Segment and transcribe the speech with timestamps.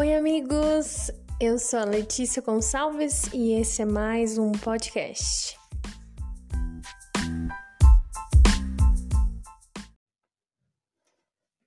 [0.00, 1.10] Oi, amigos!
[1.38, 5.58] Eu sou a Letícia Gonçalves e esse é mais um podcast.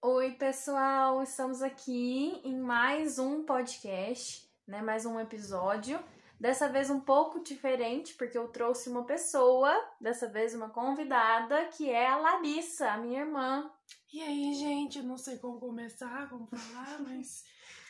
[0.01, 1.21] Oi, pessoal!
[1.21, 4.81] Estamos aqui em mais um podcast, né?
[4.81, 6.03] Mais um episódio.
[6.39, 9.71] Dessa vez um pouco diferente, porque eu trouxe uma pessoa,
[10.01, 13.71] dessa vez uma convidada, que é a Larissa, a minha irmã.
[14.11, 17.43] E aí, gente, eu não sei como começar, como falar, mas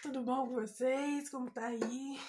[0.03, 1.29] tudo bom com vocês?
[1.29, 2.19] Como tá aí?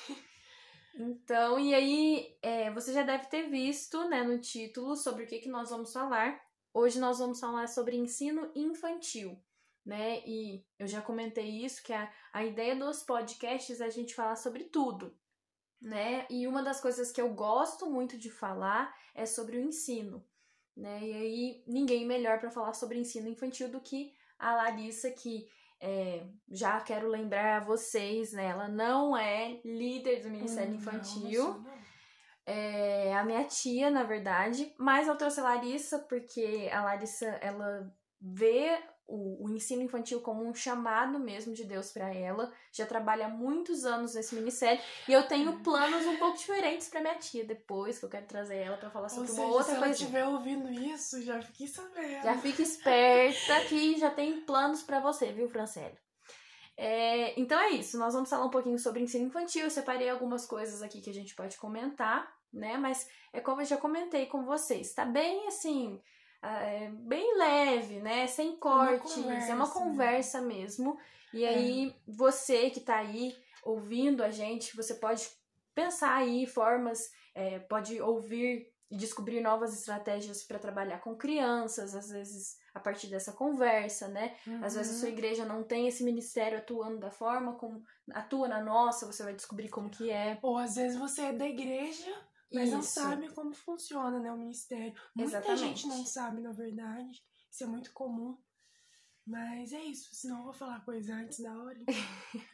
[0.97, 5.41] Então, e aí, é, você já deve ter visto, né, no título sobre o que,
[5.41, 6.41] que nós vamos falar.
[6.73, 9.37] Hoje nós vamos falar sobre ensino infantil,
[9.85, 10.23] né?
[10.25, 14.37] E eu já comentei isso, que a, a ideia dos podcasts é a gente falar
[14.37, 15.13] sobre tudo,
[15.83, 16.29] né?
[16.31, 20.25] E uma das coisas que eu gosto muito de falar é sobre o ensino,
[20.77, 21.01] né?
[21.03, 25.49] E aí, ninguém melhor para falar sobre ensino infantil do que a Larissa, que
[25.87, 28.47] é, já quero lembrar a vocês, né?
[28.47, 31.45] Ela não é líder do Ministério Hum, Infantil.
[31.45, 31.75] Não.
[32.47, 34.75] É a minha tia, na verdade.
[34.79, 37.95] Mas eu trouxe a Larissa porque a Larissa, ela
[38.27, 42.51] vê o, o ensino infantil como um chamado mesmo de Deus para ela.
[42.73, 44.83] Já trabalha há muitos anos nesse ministério.
[45.07, 48.57] E eu tenho planos um pouco diferentes para minha tia depois, que eu quero trazer
[48.57, 49.93] ela para falar Ou sobre seja, uma outra se ela coisa.
[50.01, 52.23] estiver ouvindo isso, já fiquei sabendo.
[52.23, 55.99] Já fica esperta que já tem planos pra você, viu, Francélio?
[56.77, 59.65] É, então é isso, nós vamos falar um pouquinho sobre ensino infantil.
[59.65, 62.77] Eu separei algumas coisas aqui que a gente pode comentar, né?
[62.79, 66.14] Mas é como eu já comentei com vocês, tá bem assim, é,
[66.91, 68.27] bem leve, né?
[68.27, 69.17] Sem cortes,
[69.49, 70.47] é uma conversa, né?
[70.47, 70.99] mesmo.
[71.33, 71.49] E É.
[71.49, 73.35] aí, você que tá aí
[73.65, 75.29] ouvindo a gente, você pode
[75.75, 82.11] pensar aí formas, é, pode ouvir e descobrir novas estratégias para trabalhar com crianças, às
[82.11, 84.37] vezes a partir dessa conversa, né?
[84.63, 85.15] Às vezes a sua Uhum.
[85.15, 89.69] igreja não tem esse ministério atuando da forma como atua na nossa, você vai descobrir
[89.69, 90.39] como que é.
[90.43, 92.13] Ou às vezes você é da igreja,
[92.55, 92.93] mas não Isso.
[92.93, 94.95] sabe como funciona, né, o ministério.
[95.15, 95.61] Muita Exatamente.
[95.61, 97.23] gente não sabe, na verdade.
[97.51, 98.39] Isso é muito comum.
[99.27, 101.79] Mas é isso, senão eu vou falar coisa antes da hora.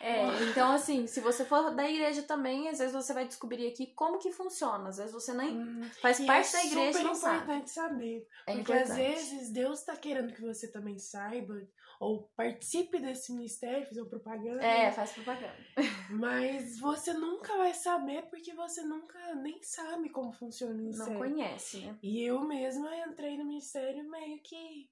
[0.00, 3.86] É, então assim, se você for da igreja também, às vezes você vai descobrir aqui
[3.94, 4.88] como que funciona.
[4.88, 7.36] Às vezes você nem Hum, faz e parte é da igreja super não sabe.
[7.36, 8.28] importante saber.
[8.46, 8.90] É Porque importante.
[8.90, 11.54] às vezes Deus tá querendo que você também saiba,
[12.00, 14.62] ou participe desse ministério, fazer propaganda.
[14.64, 15.56] É, faz propaganda.
[16.10, 21.78] Mas você nunca vai saber porque você nunca nem sabe como funciona o Não conhece,
[21.86, 21.96] né?
[22.02, 24.90] E eu mesma entrei no ministério meio que.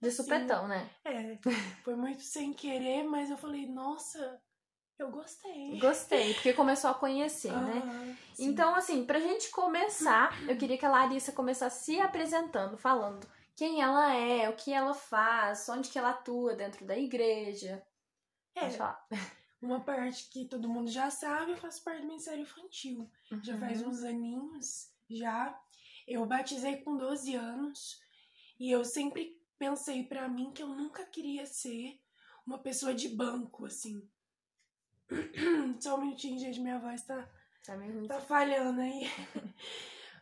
[0.00, 0.88] De assim, supetão, né?
[1.04, 1.38] É,
[1.84, 4.40] foi muito sem querer, mas eu falei, nossa,
[4.98, 5.78] eu gostei.
[5.78, 8.16] Gostei, porque começou a conhecer, né?
[8.34, 8.46] Sim.
[8.46, 13.82] Então, assim, pra gente começar, eu queria que a Larissa começasse se apresentando, falando quem
[13.82, 17.82] ela é, o que ela faz, onde que ela atua dentro da igreja.
[18.54, 19.06] Pode é, falar.
[19.60, 23.10] uma parte que todo mundo já sabe, eu faço parte do Ministério Infantil.
[23.42, 23.90] Já faz Uhum.
[23.90, 25.58] uns aninhos já.
[26.08, 28.00] Eu batizei com 12 anos
[28.58, 32.00] e eu sempre pensei pra mim que eu nunca queria ser
[32.46, 34.02] uma pessoa de banco, assim.
[35.78, 37.28] Só um minutinho, gente, minha voz tá,
[37.62, 37.76] Tá
[38.08, 39.02] tá falhando aí.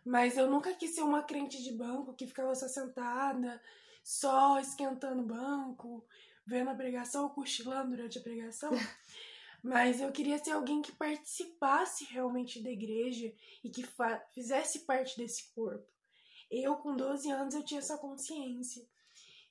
[0.04, 3.62] Mas eu nunca quis ser uma crente de banco que ficava só sentada,
[4.03, 6.05] só esquentando o banco,
[6.44, 8.70] vendo a pregação ou cochilando durante a pregação.
[9.62, 13.32] Mas eu queria ser alguém que participasse realmente da igreja
[13.62, 13.84] e que
[14.34, 15.87] fizesse parte desse corpo.
[16.50, 18.84] Eu, com 12 anos, eu tinha essa consciência.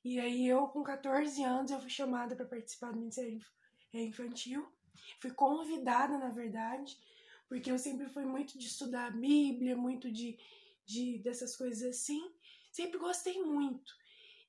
[0.10, 3.42] E aí, eu, com 14 anos, eu fui chamada para participar do Ministério
[3.94, 4.66] eh, Infantil.
[5.20, 6.98] Fui convidada, na verdade,
[7.50, 10.40] porque eu sempre fui muito de estudar a Bíblia, muito de,
[10.86, 12.24] de dessas coisas assim.
[12.72, 13.94] Sempre gostei muito.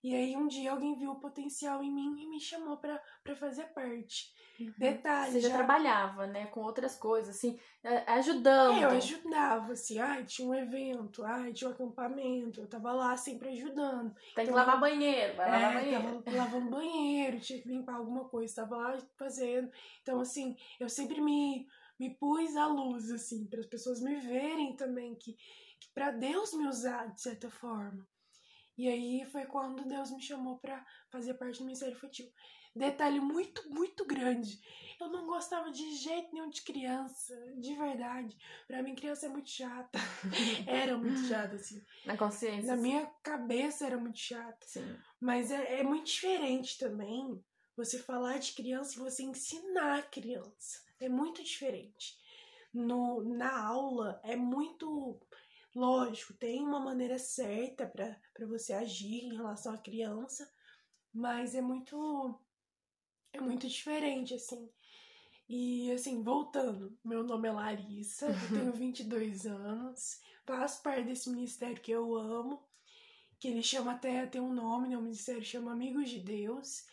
[0.03, 3.00] E aí, um dia, alguém viu o potencial em mim e me chamou para
[3.36, 4.32] fazer parte.
[4.76, 7.59] Detalhe, Você já, já- trabalhava, né, com outras coisas, assim,
[8.06, 8.78] ajudando.
[8.78, 13.16] É, eu ajudava, assim, ai, tinha um evento, ai, tinha um acampamento, eu tava lá
[13.16, 14.12] sempre ajudando.
[14.14, 16.22] Tem que então- lavar banheiro, vai lavar É, banheiro.
[16.22, 19.70] tava lavando banheiro, tinha que limpar alguma coisa, tava lá fazendo.
[20.02, 21.67] Então, assim, eu sempre me,
[21.99, 26.52] me pus à luz, assim, para as pessoas me verem também, que, que para Deus
[26.55, 28.06] me usar, de certa forma.
[28.78, 32.32] E aí foi quando Deus me chamou para fazer parte do Ministério Infantil.
[32.76, 34.60] Detalhe muito, muito grande.
[35.00, 38.38] Eu não gostava de jeito nenhum de criança, de verdade.
[38.69, 39.98] Pra mim, criança é muito chata.
[40.64, 41.84] Era muito chata, assim.
[42.06, 42.75] Na consciência.
[42.75, 44.64] Na minha cabeça era muito chata.
[44.66, 44.96] Sim.
[45.20, 47.42] Mas é, é muito diferente também
[47.76, 50.84] você falar de criança e você ensinar a criança.
[51.00, 52.16] É muito diferente.
[52.72, 55.19] No, na aula é muito
[55.75, 60.50] lógico, tem uma maneira certa para você agir em relação à criança,
[61.12, 62.38] mas é muito
[63.32, 64.70] é muito diferente assim.
[65.49, 71.81] E assim, voltando, meu nome é Larissa, eu tenho 22 anos, faço parte desse ministério
[71.81, 72.62] que eu amo,
[73.38, 74.97] que ele chama até, tem um nome, né?
[74.99, 76.87] O ministério chama Amigos de Deus.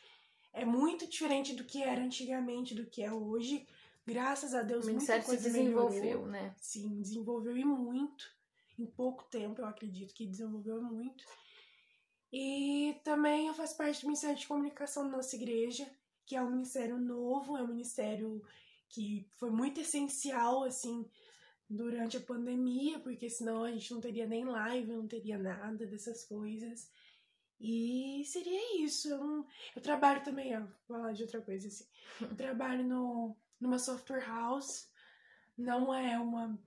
[0.53, 3.67] É muito diferente do que era antigamente, do que é hoje.
[4.05, 6.27] Graças a Deus, o ministério se desenvolveu, melhorou.
[6.27, 6.55] né?
[6.61, 8.34] Sim, desenvolveu e muito.
[8.77, 11.23] Em pouco tempo, eu acredito que desenvolveu muito.
[12.31, 15.89] E também eu faço parte do Ministério de Comunicação da nossa igreja,
[16.25, 18.43] que é um ministério novo, é um ministério
[18.89, 21.05] que foi muito essencial, assim,
[21.69, 26.25] durante a pandemia, porque senão a gente não teria nem live, não teria nada dessas
[26.25, 26.91] coisas.
[27.59, 29.09] E seria isso.
[29.09, 30.69] Eu, não- eu trabalho também, ó, vou
[30.99, 31.85] falar de outra coisa assim.
[32.21, 34.89] Eu trabalho no, numa software house,
[35.57, 36.59] não é uma.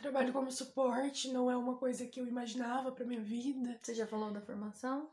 [0.00, 3.78] Trabalho como suporte, não é uma coisa que eu imaginava pra minha vida.
[3.82, 5.10] Você já falou da formação?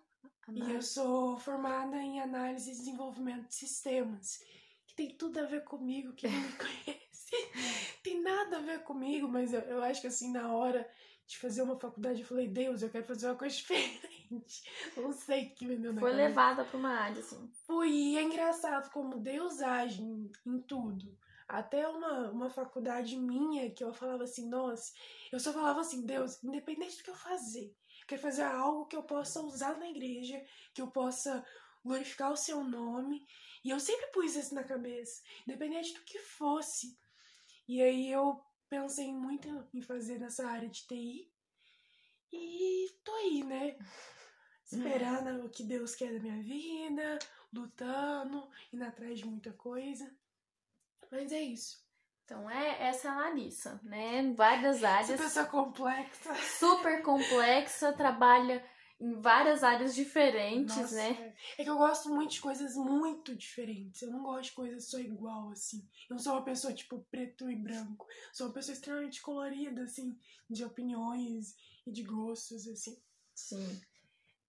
[0.49, 0.87] E eu Análise.
[0.89, 4.39] sou formada em análise e desenvolvimento de sistemas,
[4.85, 8.01] que tem tudo a ver comigo, quem não me conhece.
[8.03, 10.85] tem nada a ver comigo, mas eu, eu acho que assim, na hora
[11.25, 14.63] de fazer uma faculdade, eu falei, Deus, eu quero fazer uma coisa diferente.
[14.97, 17.49] Não sei o que me deu na Foi levada pra uma área, assim.
[17.65, 21.17] Foi, e é engraçado como Deus age em, em tudo.
[21.51, 24.93] Até uma, uma faculdade minha que eu falava assim, nossa,
[25.33, 28.95] eu só falava assim, Deus, independente do que eu fazer, eu quero fazer algo que
[28.95, 30.41] eu possa usar na igreja,
[30.73, 31.45] que eu possa
[31.83, 33.27] glorificar o seu nome.
[33.65, 36.97] E eu sempre pus isso na cabeça, independente do que fosse.
[37.67, 41.29] E aí eu pensei muito em fazer nessa área de TI.
[42.31, 43.77] E tô aí, né?
[44.63, 47.19] Esperando o que Deus quer da minha vida,
[47.51, 50.09] lutando, indo atrás de muita coisa.
[51.11, 51.81] Mas é isso.
[52.25, 54.33] Então, é, essa é a Larissa, né?
[54.33, 55.21] Várias Essa áreas.
[55.21, 56.33] pessoa complexa.
[56.57, 58.63] super complexa, trabalha
[59.01, 61.33] em várias áreas diferentes, Nossa, né?
[61.57, 64.01] É que eu gosto muito de coisas muito diferentes.
[64.01, 65.85] Eu não gosto de coisas só igual, assim.
[66.09, 68.05] Eu não sou uma pessoa, tipo, preto e branco.
[68.31, 70.17] Sou uma pessoa extremamente colorida, assim,
[70.49, 71.55] de opiniões
[71.85, 72.95] e de gostos, assim.
[73.33, 73.81] Sim.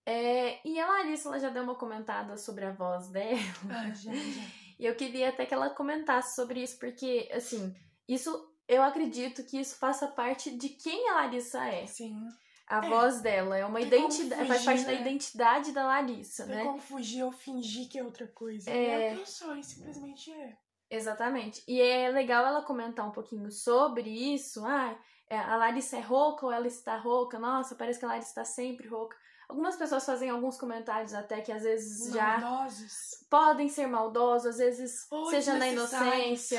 [0.05, 3.39] É, e a Larissa, ela já deu uma comentada sobre a voz dela.
[3.71, 4.62] Ah, já, já.
[4.83, 7.73] E eu queria até que ela comentasse sobre isso, porque, assim,
[8.09, 8.31] isso
[8.67, 11.87] eu acredito que isso faça parte de quem a Larissa é.
[11.87, 12.27] Sim.
[12.67, 12.89] A É.
[12.89, 15.01] voz dela é uma Tem identidade, faz parte da né?
[15.01, 16.65] identidade da Larissa, Não né?
[16.65, 18.69] como fugir ou fingir que é outra coisa.
[18.69, 19.11] É.
[19.11, 20.57] É, o que eu sou, e simplesmente é.
[20.91, 21.63] Exatamente.
[21.69, 24.65] E é legal ela comentar um pouquinho sobre isso.
[24.67, 24.99] Ah,
[25.31, 27.39] a Larissa é rouca ou ela está rouca?
[27.39, 29.17] Nossa, parece que a Larissa está sempre rouca.
[29.53, 33.23] Algumas pessoas fazem alguns comentários até que às vezes já Maldosos.
[33.29, 36.59] podem ser maldosos, às vezes Ou seja na inocência,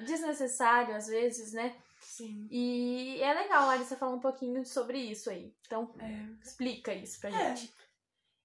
[0.00, 1.76] desnecessário às vezes, né?
[2.00, 2.48] Sim.
[2.50, 5.52] E é legal a Larissa falar um pouquinho sobre isso aí.
[5.66, 6.26] Então, É.
[6.42, 7.54] explica isso pra É.
[7.56, 7.74] gente.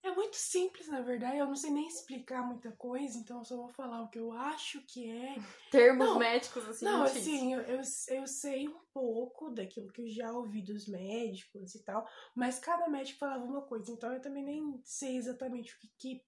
[0.05, 1.37] É muito simples, na verdade.
[1.37, 4.31] Eu não sei nem explicar muita coisa, então eu só vou falar o que eu
[4.31, 5.35] acho que é.
[5.71, 10.07] Termos Não, médicos, assim, não, assim, eu, eu, eu sei um pouco daquilo que eu
[10.07, 14.43] já ouvi dos médicos e tal, mas cada médico falava uma coisa, então eu também
[14.43, 16.25] nem sei exatamente o que, que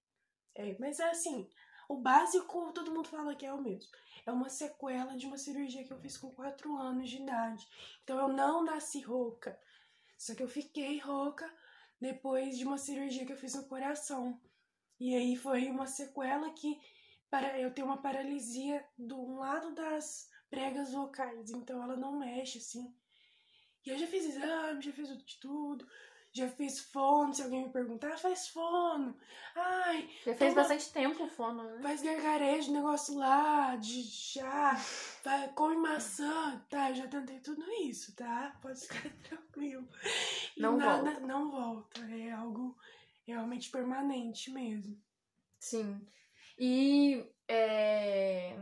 [0.56, 0.76] é.
[0.80, 1.48] Mas é assim,
[1.88, 3.92] o básico todo mundo fala que é o mesmo.
[4.26, 7.64] É uma sequela de uma cirurgia que eu fiz com 4 anos de idade.
[8.02, 9.56] Então eu não nasci rouca.
[10.18, 11.48] Só que eu fiquei rouca
[12.00, 14.40] depois de uma cirurgia que eu fiz no coração.
[15.00, 16.80] E aí foi uma sequela que
[17.30, 22.58] para eu tenho uma paralisia do um lado das pregas vocais, então ela não mexe
[22.58, 22.94] assim.
[23.84, 25.86] E eu já fiz exame, já fiz de tudo,
[26.38, 29.16] já fiz fono, se alguém me perguntar, faz fono.
[29.54, 31.82] Ai, Já fez bastante tempo fono, né?
[31.82, 34.76] faz gargarejo, negócio lá, de chá,
[35.24, 36.90] vai, come maçã, tá?
[36.90, 38.56] Eu já tentei tudo isso, tá?
[38.62, 39.88] Pode ficar tranquilo.
[40.56, 41.20] E Não nada, volta.
[41.26, 42.00] não volta.
[42.10, 42.76] É algo
[43.26, 44.96] realmente permanente mesmo.
[45.58, 46.00] Sim.
[46.58, 48.56] E, é,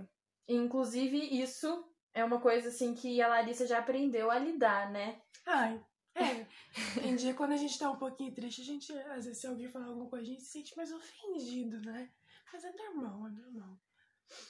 [0.49, 5.21] inclusive, isso é uma coisa, assim, que a Larissa já aprendeu a lidar, né?
[5.45, 5.79] Ai,
[6.17, 6.47] é.
[7.01, 9.69] Tem dia quando a gente tá um pouquinho triste, a gente, às vezes, se alguém
[9.69, 12.11] falar alguma coisa, a gente se sente mais ofendido, né?
[12.53, 13.79] Mas é normal, é normal.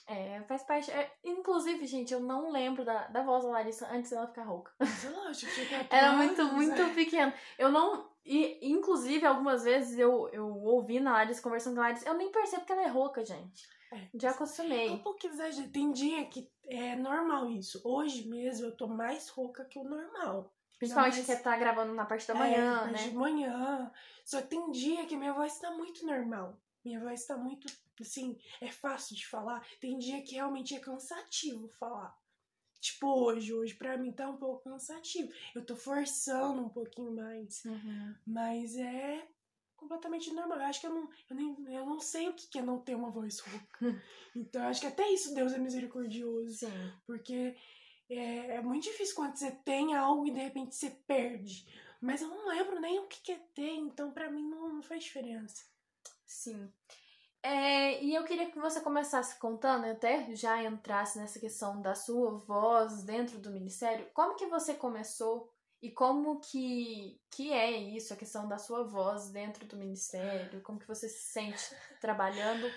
[0.07, 0.91] É, faz parte.
[0.91, 4.73] é, inclusive, gente, eu não lembro da, da voz da Larissa antes dela ficar rouca.
[4.81, 6.95] É lógico, tinha Era muito, muito é.
[6.95, 7.35] pequena.
[7.59, 8.11] Eu não.
[8.25, 12.33] E, inclusive, algumas vezes eu, eu ouvi na Larissa conversando com a Larissa, eu nem
[12.33, 13.69] percebo que ela é rouca, gente.
[13.93, 14.09] É.
[14.15, 14.91] Já acostumei.
[14.91, 15.71] um pouco exagero.
[15.71, 17.81] Tem dia que é normal isso.
[17.85, 20.53] Hoje mesmo eu tô mais rouca que o normal.
[20.79, 23.09] Principalmente mas- que tá gravando na parte da É, manhã, mas né?
[23.09, 23.93] De manhã.
[24.25, 26.59] Só que tem dia que minha voz tá muito normal.
[26.85, 27.67] Minha voz tá muito,
[28.01, 29.67] assim, é fácil de falar.
[29.81, 32.17] Tem dia que realmente é cansativo falar.
[32.81, 35.33] Tipo hoje, hoje pra mim tá um pouco cansativo.
[35.55, 37.65] Eu tô forçando um pouquinho mais.
[37.65, 38.15] Uhum.
[38.27, 39.27] Mas é
[39.75, 40.59] completamente normal.
[40.59, 42.95] Eu acho que eu não, eu nem, eu não sei o que é não ter
[42.95, 43.67] uma voz rouca.
[44.37, 46.67] então, eu acho que até isso Deus é misericordioso.
[46.67, 46.93] Sim.
[47.07, 47.57] Porque
[48.09, 51.67] é, é muito difícil quando você tem algo e de repente você perde.
[52.01, 55.05] Mas eu não lembro nem o que é ter, então para mim não, não faz
[55.05, 55.65] diferença.
[56.25, 56.71] Sim.
[57.43, 62.33] É, e eu queria que você começasse contando, até já entrasse nessa questão da sua
[62.39, 64.09] voz dentro do ministério.
[64.13, 69.31] Como que você começou e como que, que é isso, a questão da sua voz
[69.31, 70.61] dentro do ministério?
[70.63, 72.69] Como que você se sente trabalhando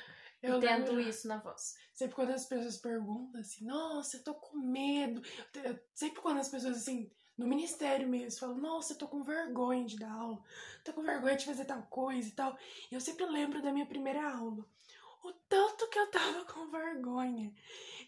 [0.41, 1.75] eu tendo lembro, isso na voz?
[1.93, 5.21] Sempre quando as pessoas perguntam assim, nossa, eu tô com medo.
[5.93, 9.97] Sempre quando as pessoas assim, no ministério mesmo, falam, nossa, eu tô com vergonha de
[9.97, 10.41] dar aula,
[10.83, 12.57] tô com vergonha de fazer tal coisa e tal.
[12.91, 14.65] E eu sempre lembro da minha primeira aula.
[15.23, 17.53] O tanto que eu tava com vergonha.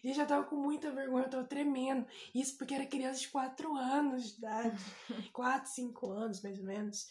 [0.02, 2.06] E já tava com muita vergonha, eu tava tremendo.
[2.34, 4.78] Isso porque era criança de 4 anos de idade.
[5.32, 7.10] 4, 5 anos, mais ou menos.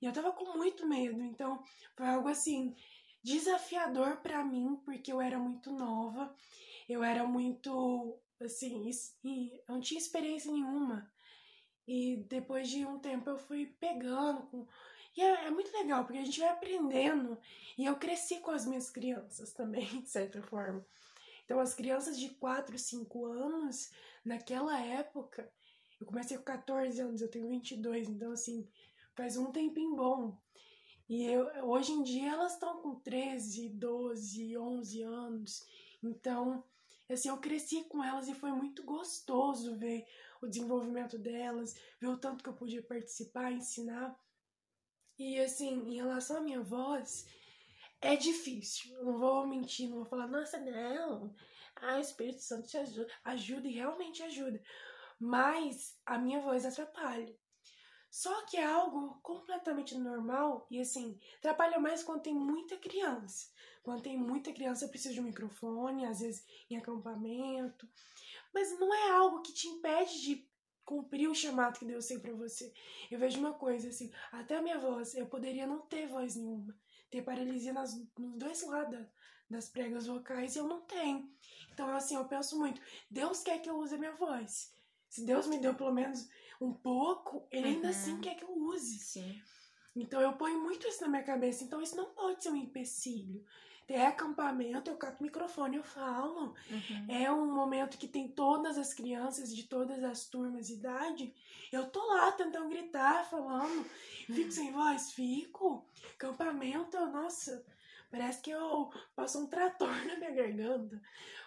[0.00, 1.22] E eu tava com muito medo.
[1.22, 1.62] Então,
[1.94, 2.74] foi algo assim,
[3.22, 6.34] desafiador para mim, porque eu era muito nova.
[6.88, 8.90] Eu era muito, assim,
[9.24, 11.10] e não tinha experiência nenhuma.
[11.86, 14.66] E depois de um tempo eu fui pegando com
[15.16, 17.38] e é, é, muito legal, porque a gente vai aprendendo.
[17.76, 20.84] E eu cresci com as minhas crianças também, de certa forma.
[21.44, 23.90] Então, as crianças de 4, 5 anos,
[24.24, 25.50] naquela época,
[26.00, 28.66] eu comecei com 14 anos, eu tenho 22, então, assim,
[29.14, 30.38] faz um tempinho bom.
[31.12, 35.62] E eu, hoje em dia elas estão com 13, 12, 11 anos.
[36.02, 36.64] Então,
[37.06, 40.06] assim, eu cresci com elas e foi muito gostoso ver
[40.40, 44.18] o desenvolvimento delas, ver o tanto que eu podia participar, ensinar.
[45.18, 47.26] E assim, em relação à minha voz,
[48.00, 48.96] é difícil.
[49.04, 51.36] Não vou mentir, não vou falar, nossa, não.
[51.76, 53.12] Ah, o Espírito Santo te ajuda.
[53.22, 54.62] Ajuda e realmente ajuda.
[55.20, 57.36] Mas a minha voz atrapalha.
[58.12, 63.48] Só que é algo completamente normal e assim, atrapalha mais quando tem muita criança.
[63.82, 67.88] Quando tem muita criança, eu preciso de um microfone, às vezes em acampamento.
[68.52, 70.46] Mas não é algo que te impede de
[70.84, 72.70] cumprir o chamado que Deus tem para você.
[73.10, 76.78] Eu vejo uma coisa assim, até a minha voz, eu poderia não ter voz nenhuma,
[77.10, 79.06] ter paralisia nas, nos dois lados
[79.48, 81.34] das pregas vocais e eu não tenho.
[81.72, 82.78] Então, assim, eu penso muito,
[83.10, 84.70] Deus quer que eu use a minha voz.
[85.12, 86.26] Se Deus me deu pelo menos
[86.58, 87.90] um pouco, Ele ainda uhum.
[87.90, 88.98] assim quer que eu use.
[88.98, 89.42] Sim.
[89.94, 91.62] Então, eu ponho muito isso na minha cabeça.
[91.62, 93.44] Então, isso não pode ser um empecilho
[93.92, 96.54] é acampamento, eu cato o microfone, eu falo.
[96.70, 97.06] Uhum.
[97.08, 101.34] É um momento que tem todas as crianças de todas as turmas de idade.
[101.70, 103.84] Eu tô lá tentando gritar, falando.
[104.26, 105.12] Fico sem voz?
[105.12, 105.84] Fico.
[106.14, 107.64] Acampamento, nossa,
[108.12, 111.02] parece que eu passo um trator na minha garganta.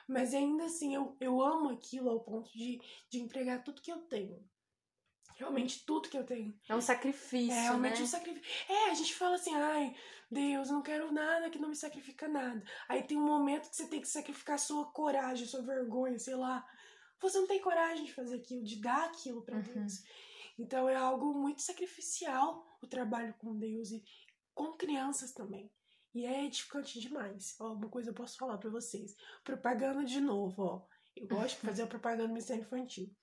[0.08, 4.00] Mas ainda assim, eu, eu amo aquilo ao ponto de, de entregar tudo que eu
[4.00, 4.44] tenho
[5.36, 6.58] realmente tudo que eu tenho.
[6.68, 7.52] É um sacrifício.
[7.52, 8.04] É realmente né?
[8.04, 8.74] um sacrifício.
[8.74, 9.96] É, a gente fala assim, ai,
[10.32, 12.64] Deus, não quero nada que não me sacrifica nada.
[12.88, 16.66] Aí tem um momento que você tem que sacrificar sua coragem, sua vergonha, sei lá.
[17.22, 19.62] Você não tem coragem de fazer aquilo, de dar aquilo para uhum.
[19.62, 20.04] Deus.
[20.58, 24.04] Então é algo muito sacrificial o trabalho com Deus e
[24.54, 25.70] com crianças também.
[26.16, 27.58] E é edificante demais.
[27.60, 29.18] Ó, uma coisa eu posso falar para vocês.
[29.44, 30.88] Propaganda de novo, ó.
[31.14, 33.14] Eu gosto de fazer a propaganda no Ministério Infantil.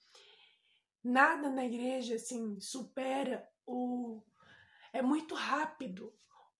[1.02, 4.22] Nada na igreja, assim, supera o.
[4.92, 6.14] É muito rápido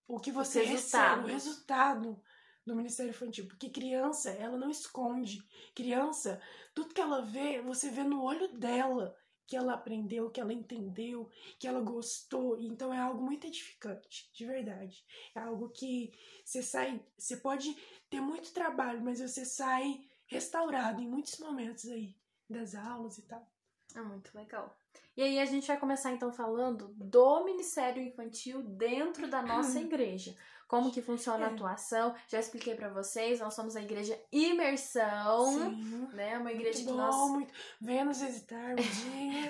[0.08, 2.18] o que você recebe, o resultado
[2.66, 3.46] do Ministério Infantil.
[3.46, 5.46] Porque criança, ela não esconde.
[5.74, 6.40] Criança,
[6.74, 9.14] tudo que ela vê, você vê no olho dela
[9.52, 11.28] que ela aprendeu, que ela entendeu,
[11.59, 12.59] que ela gostou.
[12.59, 15.04] Então é algo muito edificante, de verdade.
[15.35, 16.11] É algo que
[16.42, 17.76] você sai, você pode
[18.09, 22.16] ter muito trabalho, mas você sai restaurado em muitos momentos aí
[22.49, 23.47] das aulas e tal.
[23.94, 24.75] É muito legal.
[25.16, 30.34] E aí a gente vai começar então falando do Ministério Infantil dentro da nossa igreja.
[30.66, 31.52] Como que funciona a é.
[31.52, 32.14] atuação?
[32.26, 36.38] Já expliquei para vocês, nós somos a igreja Imersão, Sim, né?
[36.38, 37.52] Uma igreja muito que bom, nós muito...
[37.78, 38.75] Vênus visitar.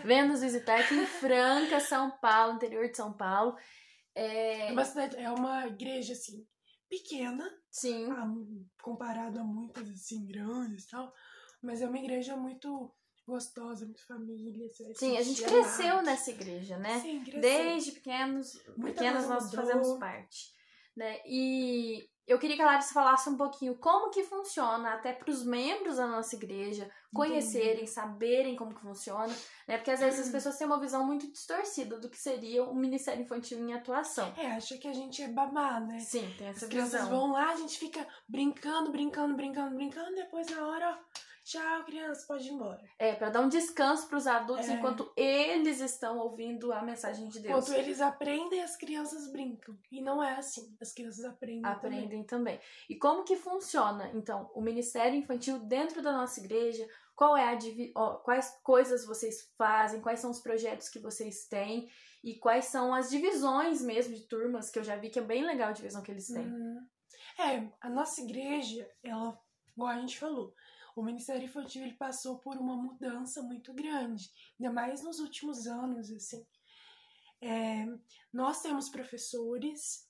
[0.05, 3.57] Vênus visitar aqui em Franca, São Paulo, interior de São Paulo.
[4.17, 6.45] É, é uma, cidade, é uma igreja assim
[6.89, 8.27] pequena, sim, a,
[8.83, 11.15] comparado a muitas assim grandes e tal,
[11.63, 12.93] mas é uma igreja muito
[13.27, 14.69] gostosa, muito família.
[14.95, 17.01] Sim, a gente cresceu nessa igreja, né?
[17.01, 17.41] Sim, cresceu.
[17.41, 18.53] Desde pequenos,
[18.83, 20.53] pequenas nós fazemos parte.
[20.97, 21.21] Né?
[21.27, 25.45] E eu queria que a Larissa falasse um pouquinho como que funciona, até para os
[25.45, 27.91] membros da nossa igreja conhecerem, Entendi.
[27.91, 29.35] saberem como que funciona,
[29.67, 29.77] né?
[29.77, 33.23] Porque às vezes as pessoas têm uma visão muito distorcida do que seria o Ministério
[33.23, 34.33] Infantil em atuação.
[34.37, 35.99] É, acha que a gente é babá, né?
[35.99, 36.85] Sim, tem essa As visão.
[36.85, 40.99] As crianças vão lá, a gente fica brincando, brincando, brincando, brincando, depois na hora
[41.45, 42.83] tchau, criança, pode ir embora.
[42.99, 44.75] É, para dar um descanso para os adultos É.
[44.75, 47.65] enquanto eles estão ouvindo a mensagem de Deus.
[47.69, 49.77] Enquanto eles aprendem, as crianças brincam.
[49.91, 50.77] E não é assim.
[50.81, 51.63] As crianças aprendem.
[51.63, 51.77] também.
[51.99, 52.61] aprendem também.
[52.89, 56.87] E como que funciona, então, o Ministério Infantil dentro da nossa igreja?
[57.15, 60.01] Qual é a divi- ó, quais coisas vocês fazem?
[60.01, 61.89] Quais são os projetos que vocês têm?
[62.25, 65.45] E quais são as divisões mesmo de turmas, que eu já vi que é bem
[65.45, 66.47] legal a divisão que eles têm.
[66.47, 66.87] Uhum.
[67.39, 69.39] É, a nossa igreja, ela,
[69.77, 70.55] igual a gente falou,
[71.01, 76.11] o Ministério Infantil ele passou por uma mudança muito grande, ainda mais nos últimos anos,
[76.11, 76.45] assim.
[77.41, 77.87] É,
[78.33, 80.09] nós temos professores,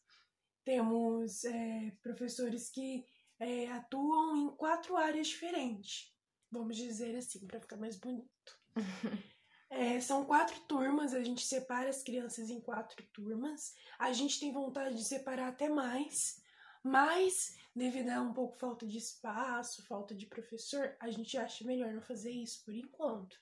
[0.65, 3.07] temos é, professores que
[3.41, 6.13] é, atuam em quatro áreas diferentes,
[6.51, 8.59] vamos dizer assim, para ficar mais bonito.
[9.75, 13.75] É, são quatro turmas, a gente separa as crianças em quatro turmas.
[13.99, 16.43] A gente tem vontade de separar até mais,
[16.85, 21.93] mas devido a um pouco falta de espaço, falta de professor, a gente acha melhor
[21.93, 23.37] não fazer isso por enquanto.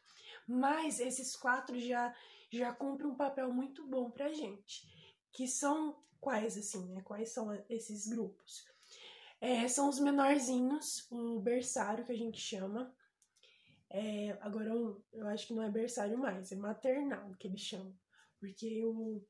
[0.47, 2.15] Mas esses quatro já
[2.53, 4.85] já cumprem um papel muito bom pra gente,
[5.31, 7.01] que são quais assim, né?
[7.03, 8.65] Quais são esses grupos?
[9.41, 12.95] É, são os menorzinhos, o berçário que a gente chama.
[13.89, 17.97] É, agora eu, eu acho que não é berçário mais, é maternal que eles chamam.
[18.39, 19.25] Porque o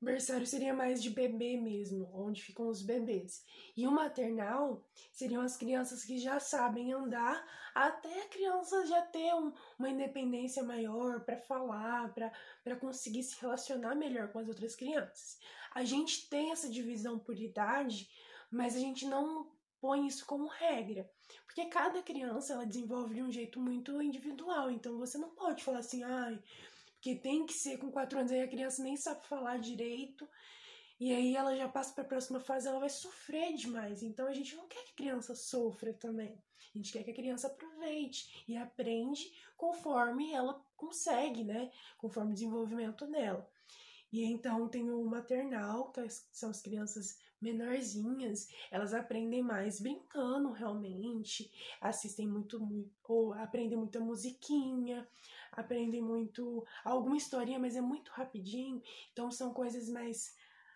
[0.00, 3.44] berçário seria mais de bebê mesmo, onde ficam os bebês.
[3.76, 9.34] E o maternal seriam as crianças que já sabem andar, até a criança já ter
[9.34, 15.38] um- uma independência maior para falar, para conseguir se relacionar melhor com as outras crianças.
[15.72, 18.08] A gente tem essa divisão por idade,
[18.50, 21.10] mas a gente não põe isso como regra.
[21.46, 24.70] Porque cada criança ela desenvolve de um jeito muito individual.
[24.70, 26.42] Então você não pode falar assim, ai,
[27.00, 30.28] porque tem que ser com quatro anos, aí a criança nem sabe falar direito.
[31.00, 34.02] E aí ela já passa para a próxima fase, ela vai sofrer demais.
[34.02, 36.38] Então a gente não quer que a criança sofra também.
[36.74, 41.72] A gente quer que a criança aproveite e aprende conforme ela consegue, né?
[41.96, 43.50] Conforme o desenvolvimento dela.
[44.12, 51.50] E então tem o maternal, que são as crianças menorzinhas, elas aprendem mais brincando realmente,
[51.80, 55.08] assistem muito, muito ou aprendem muita musiquinha,
[55.52, 58.82] aprendem muito alguma historinha, mas é muito rapidinho,
[59.12, 60.34] então são coisas mais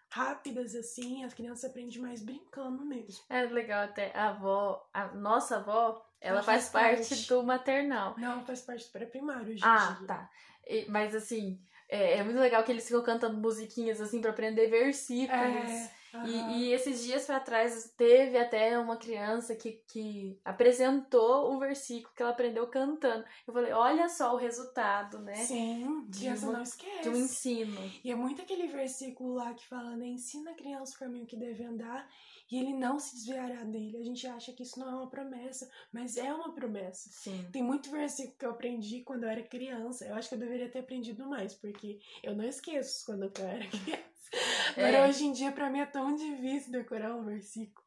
[0.08, 3.24] rápidas assim, as crianças aprendem mais brincando mesmo.
[3.28, 8.14] É legal até a avó, a nossa avó, ela faz faz parte do maternal.
[8.16, 10.30] Não, faz parte do pré-primário em Ah, tá.
[10.66, 14.68] E- mas assim, é, é muito legal que eles ficam cantando musiquinhas assim pra aprender
[14.68, 15.30] versículos.
[15.70, 16.26] É, aham.
[16.50, 22.14] E, e esses dias pra trás teve até uma criança que, que apresentou o versículo
[22.14, 23.24] que ela aprendeu cantando.
[23.46, 25.34] Eu falei, olha só o resultado, né?
[25.34, 27.02] Sim, criança uma- não esquece.
[27.02, 27.92] De um ensino.
[28.02, 30.06] E é muito aquele versículo lá que fala, né?
[30.06, 32.08] Ensina a criança o caminho que deve andar
[32.50, 33.96] e ele não se desviará dele.
[33.98, 37.08] A gente acha que isso não é uma promessa, mas é uma promessa.
[37.10, 37.48] Sim.
[37.52, 40.04] Tem muito versículo que eu aprendi quando eu era criança.
[40.06, 43.66] Eu acho que eu deveria ter aprendido mais, porque eu não esqueço quando eu era
[43.68, 44.13] criança.
[44.76, 45.08] Agora, É.
[45.08, 47.84] hoje em dia, pra mim é tão difícil decorar um versículo.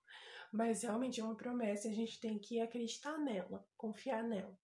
[0.52, 4.58] Mas realmente é uma promessa e a gente tem que acreditar nela, confiar nela.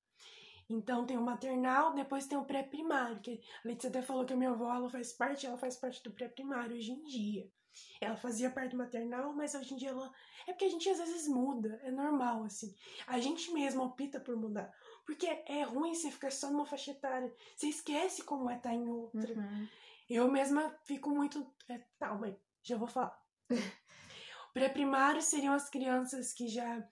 [0.70, 4.38] Então tem o maternal, depois tem o pré-primário, que a Letícia até falou que a
[4.38, 7.52] minha avó ela faz parte, ela faz parte do pré-primário hoje em dia.
[8.00, 10.12] Ela fazia parte do maternal, mas hoje em dia ela.
[10.48, 12.74] É porque a gente às vezes muda, é normal, assim.
[13.08, 14.72] A gente mesmo opta por mudar.
[15.06, 17.34] Porque é ruim você ficar só numa faixa etária.
[17.56, 19.34] Você esquece como é estar em outra.
[19.34, 19.68] Uhum.
[20.14, 21.46] Eu mesma fico muito.
[21.70, 23.18] É, tá, mãe, já vou falar.
[23.50, 23.56] O
[24.54, 26.88] Pré-primário seriam as crianças que já.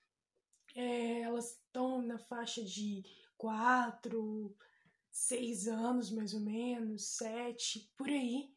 [0.75, 3.03] é, elas estão na faixa de
[3.37, 4.55] 4,
[5.11, 8.53] 6 anos, mais ou menos, 7, por aí.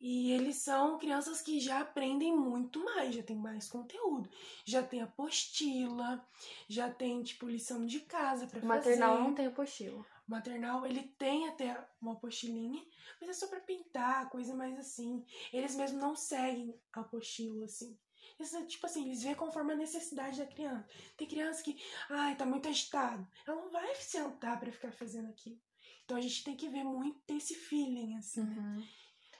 [0.00, 4.28] E eles são crianças que já aprendem muito mais, já tem mais conteúdo.
[4.64, 6.26] Já tem apostila,
[6.68, 8.96] já tem, tipo, lição de casa pra O fazer.
[8.96, 10.04] maternal não tem apostila.
[10.26, 12.82] Maternal, ele tem até uma apostilinha,
[13.20, 15.24] mas é só pra pintar, coisa mais assim.
[15.52, 17.98] Eles mesmo não seguem a apostila, assim.
[18.38, 20.88] Eles, é, tipo assim, eles vê conforme a necessidade da criança.
[21.16, 21.76] Tem criança que,
[22.08, 23.26] ai, tá muito agitado.
[23.46, 25.60] Ela não vai sentar pra ficar fazendo aquilo.
[26.04, 28.42] Então a gente tem que ver muito, esse feeling, assim.
[28.44, 28.88] né?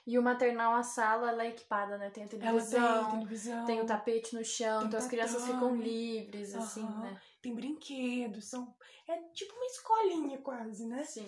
[0.05, 0.13] Uhum.
[0.13, 2.09] E o maternal, a sala, ela é equipada, né?
[2.09, 5.75] Tem a Ela tem televisão, televisão, tem o tapete no chão, então as crianças ficam
[5.75, 7.01] livres, assim, Aham.
[7.01, 7.21] né?
[7.43, 8.73] tem brinquedos, são...
[9.05, 11.03] É tipo uma escolinha quase, né?
[11.03, 11.27] Sim.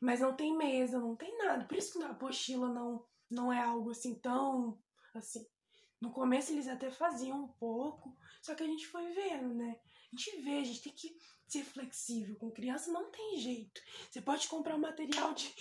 [0.00, 1.64] Mas não tem mesa, não tem nada.
[1.64, 4.78] Por isso que a apostila não, não é algo assim tão
[5.12, 5.44] assim.
[6.00, 9.80] No começo eles até faziam um pouco, só que a gente foi vendo, né?
[10.12, 11.16] A gente vê, a gente tem que
[11.48, 12.36] ser flexível.
[12.36, 13.80] Com criança não tem jeito.
[14.10, 15.52] Você pode comprar um material de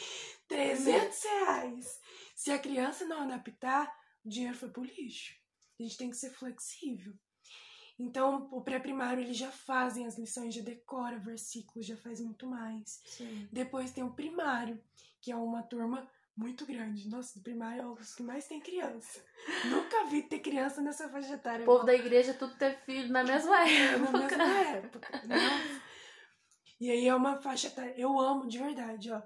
[0.48, 2.00] 300 reais.
[2.36, 3.92] Se a criança não adaptar,
[4.24, 5.34] o dinheiro foi pro lixo.
[5.80, 7.14] A gente tem que ser flexível.
[7.98, 13.02] Então, o pré-primário eles já fazem as lições, já decora versículos, já faz muito mais.
[13.06, 13.48] Sim.
[13.52, 14.84] Depois tem o primário,
[15.22, 17.08] que é uma turma muito grande.
[17.08, 19.24] Nossa, do primário é os que mais tem criança.
[19.72, 21.64] Nunca vi ter criança nessa faixa etária.
[21.64, 24.12] O povo da igreja tudo ter filho na mesma época.
[24.12, 25.22] Na mesma época.
[25.26, 25.82] Nossa.
[26.82, 27.94] E aí é uma faixa etária.
[27.98, 29.22] Eu amo de verdade, ó.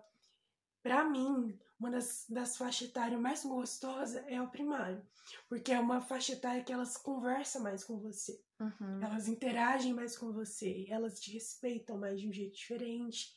[0.84, 5.02] Pra mim, uma das, das faixas etárias mais gostosas é o primário.
[5.48, 8.42] Porque é uma faixa etária que elas conversam mais com você.
[8.60, 9.02] Uhum.
[9.02, 10.86] Elas interagem mais com você.
[10.90, 13.34] Elas te respeitam mais de um jeito diferente.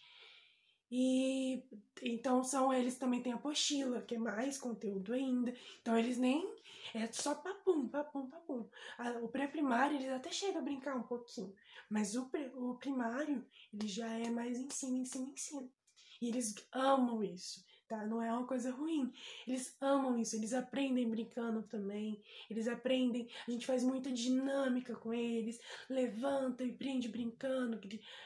[0.91, 1.65] E
[2.03, 5.55] então são eles também têm apostila, que é mais conteúdo ainda.
[5.81, 6.55] Então eles nem
[6.95, 8.69] é só papum, papum, papum.
[8.99, 11.55] A- O pré-primário eles até chegam a brincar um pouquinho,
[11.89, 15.73] mas o, pré- o primário ele já é mais ensino, ensino, ensino.
[16.21, 18.07] E eles amam isso, tá?
[18.07, 19.13] Não é uma coisa ruim.
[19.47, 22.23] Eles amam isso, eles aprendem brincando também.
[22.49, 27.79] Eles aprendem, a gente faz muita dinâmica com eles, levanta e prende brincando,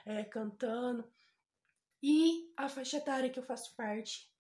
[0.05, 1.05] é, cantando.
[2.00, 4.31] E a faixa etária que eu faço parte,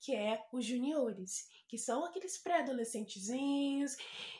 [0.00, 3.98] que é os juniores, que são aqueles pré-adolescentezinhos.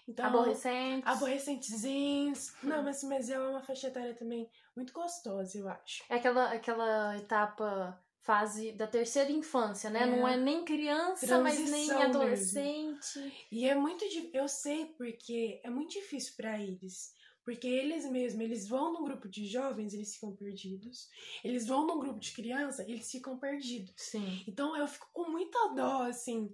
[0.09, 1.07] Então, Aborrecentes.
[1.07, 2.55] aborrecentezinhos.
[2.64, 6.03] Não, mas, mas é uma faixa etária também muito gostosa, eu acho.
[6.09, 10.03] É aquela, aquela etapa, fase da terceira infância, né?
[10.03, 10.07] É.
[10.07, 12.17] Não é nem criança, mas nem Transição mesmo.
[12.17, 13.47] adolescente.
[13.51, 14.09] E é muito.
[14.09, 17.19] di- Eu sei porque é muito difícil pra eles.
[17.43, 21.09] Porque eles mesmos, eles vão num grupo de jovens, eles ficam perdidos.
[21.43, 23.95] Eles vão num grupo de criança, eles ficam perdidos.
[23.97, 24.45] Sim.
[24.47, 26.53] Então eu fico com muita dó, assim.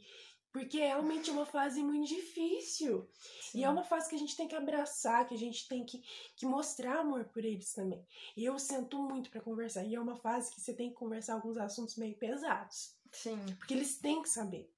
[0.56, 3.06] Porque realmente é uma fase muito difícil.
[3.42, 3.58] sim.
[3.58, 6.02] E é uma fase que a gente tem que abraçar, que a gente tem que,
[6.34, 8.02] que mostrar amor por eles também.
[8.34, 9.84] E eu sento muito pra conversar.
[9.84, 12.96] E é uma fase que você tem que conversar alguns assuntos meio pesados.
[13.12, 13.38] Sim.
[13.58, 14.72] Porque eles têm que saber.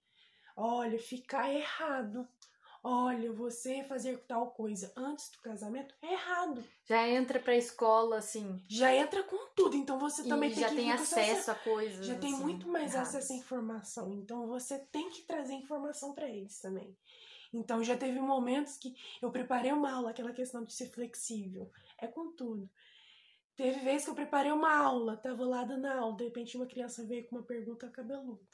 [0.56, 2.28] Olha, ficar errado.
[2.82, 6.64] Olha, você fazer tal coisa antes do casamento é errado.
[6.86, 8.62] Já entra pra escola, assim.
[8.68, 9.76] Já entra com tudo.
[9.76, 12.06] Então você também e tem já que tem vir com essa- acesso a coisas.
[12.06, 13.14] já tem assim, muito mais erradas.
[13.14, 14.12] acesso à informação.
[14.12, 16.96] Então você tem que trazer informação para eles também.
[17.52, 21.70] Então já teve momentos que eu preparei uma aula, aquela questão de ser flexível.
[21.98, 22.70] É com tudo.
[23.56, 27.04] Teve vezes que eu preparei uma aula, tava lá dando aula, de repente uma criança
[27.04, 28.46] veio com uma pergunta cabeluda.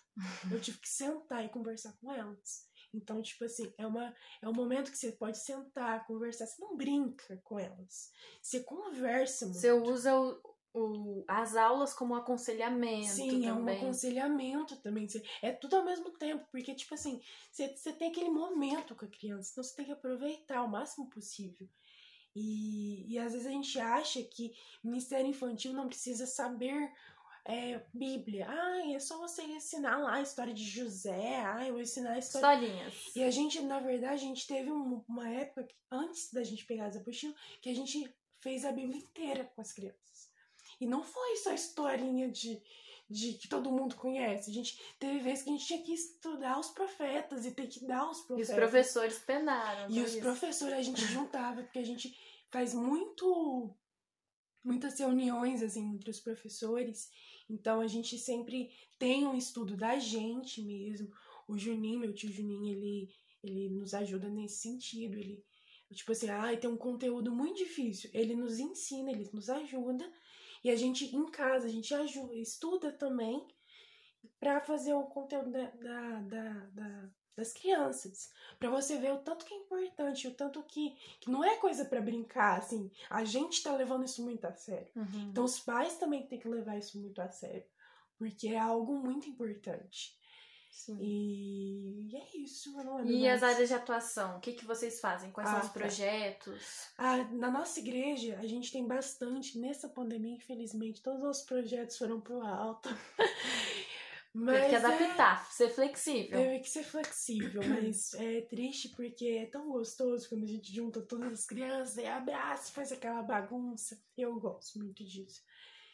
[0.50, 2.66] Eu tive que sentar e conversar com elas.
[2.94, 6.46] Então, tipo assim, é, uma, é um momento que você pode sentar, conversar.
[6.46, 8.11] Você não brinca com elas.
[8.40, 9.59] Você conversa muito.
[9.61, 10.40] Você usa o,
[10.72, 13.76] o- as aulas como aconselhamento Sim, é um também.
[13.76, 15.07] aconselhamento também.
[15.42, 19.09] É tudo ao mesmo tempo, porque, tipo assim, você, você tem aquele momento com a
[19.09, 21.68] criança, então você tem que aproveitar o máximo possível.
[22.37, 24.52] E, e às vezes a gente acha que
[24.83, 26.92] Ministério Infantil não precisa saber
[27.44, 28.46] é, Bíblia.
[28.48, 31.37] Ah, é só você ensinar lá a história de José.
[31.44, 32.57] Ah, eu vou ensinar a história.
[32.66, 32.94] Historinhas.
[33.16, 36.64] E a gente, na verdade, a gente teve um- uma época, que, antes da gente
[36.64, 40.30] pegar as apostilas, que a gente fez a Bíblia inteira com as crianças.
[40.80, 42.61] E não foi só historinha de,
[43.09, 44.50] de que todo mundo conhece.
[44.50, 47.85] A gente teve vezes que a gente tinha que estudar os profetas e ter que
[47.87, 48.54] dar os E os profetas.
[48.57, 49.90] professores penaram.
[49.90, 50.20] E por os isso.
[50.20, 52.16] professores a gente juntava, porque a gente
[52.50, 53.74] faz muito
[54.62, 57.11] muitas reuniões assim entre os professores.
[57.48, 61.11] Então a gente sempre tem um estudo da gente mesmo.
[61.46, 63.09] O Juninho, meu tio Juninho, ele
[63.42, 65.44] ele nos ajuda nesse sentido, ele
[65.92, 70.11] tipo assim, ah, tem um conteúdo muito difícil, ele nos ensina, ele nos ajuda.
[70.64, 73.46] E a gente em casa, a gente ajuda, estuda também
[74.40, 78.31] para fazer o conteúdo da, da, da- da- das crianças.
[78.59, 81.85] Pra você ver o tanto que é importante, o tanto que, que não é coisa
[81.85, 82.90] pra brincar, assim.
[83.11, 84.88] A gente tá levando isso muito a sério.
[84.94, 85.29] Uhum.
[85.31, 87.64] Então os pais também têm que levar isso muito a sério.
[88.16, 90.16] Porque é algo muito importante.
[90.70, 90.99] Sim.
[91.01, 93.42] E, é isso, eu não lembro E mais.
[93.42, 94.37] as áreas de atuação?
[94.37, 95.31] O que, que vocês fazem?
[95.31, 95.73] Quais são Ah, os tá.
[95.73, 96.88] projetos?
[96.99, 99.57] Ah, na nossa igreja, a gente tem bastante.
[99.59, 102.88] Nessa pandemia, infelizmente, todos os projetos foram pro alto.
[104.37, 106.38] Mas Teve que é- adaptar, ser flexível.
[106.38, 111.01] Teve que ser flexível, mas é triste porque é tão gostoso quando a gente junta
[111.01, 113.97] todas as crianças e abraça, faz aquela bagunça.
[114.18, 115.40] Eu gosto muito disso.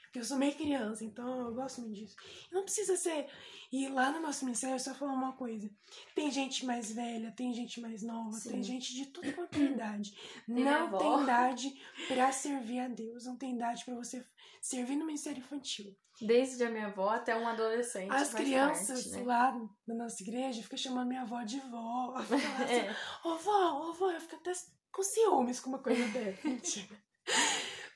[0.05, 2.17] Porque eu sou meio criança, então eu gosto muito disso.
[2.51, 3.29] E não precisa ser.
[3.71, 5.71] E lá no nosso ministério, eu só falar uma coisa:
[6.17, 8.51] tem gente mais velha, tem gente mais nova, Sim.
[8.51, 10.13] tem gente de tudo quanto é idade.
[10.49, 14.25] minha não tem idade pra servir a Deus, não tem idade pra você
[14.61, 15.97] servir no ministério infantil.
[16.21, 18.13] Desde a minha avó até um adolescente.
[18.13, 19.25] As crianças parte, né?
[19.25, 22.15] lá na nossa igreja ficam chamando minha avó de vó.
[22.19, 22.97] Assim, É.
[23.25, 24.53] Ô vó, ô vó, eu fico até
[24.93, 26.41] com ciúmes com uma coisa dessa.
[26.47, 27.03] Mentira.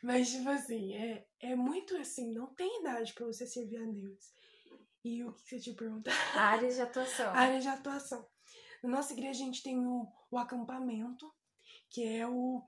[0.03, 4.35] Mas, tipo assim, é, é muito assim, não tem idade pra você servir a Deus.
[5.03, 6.11] E o que você te pergunta?
[6.37, 7.33] Áreas de atuação.
[7.33, 8.27] Área de atuação.
[8.83, 11.31] Na nossa igreja a gente tem o, o acampamento,
[11.91, 12.63] que é o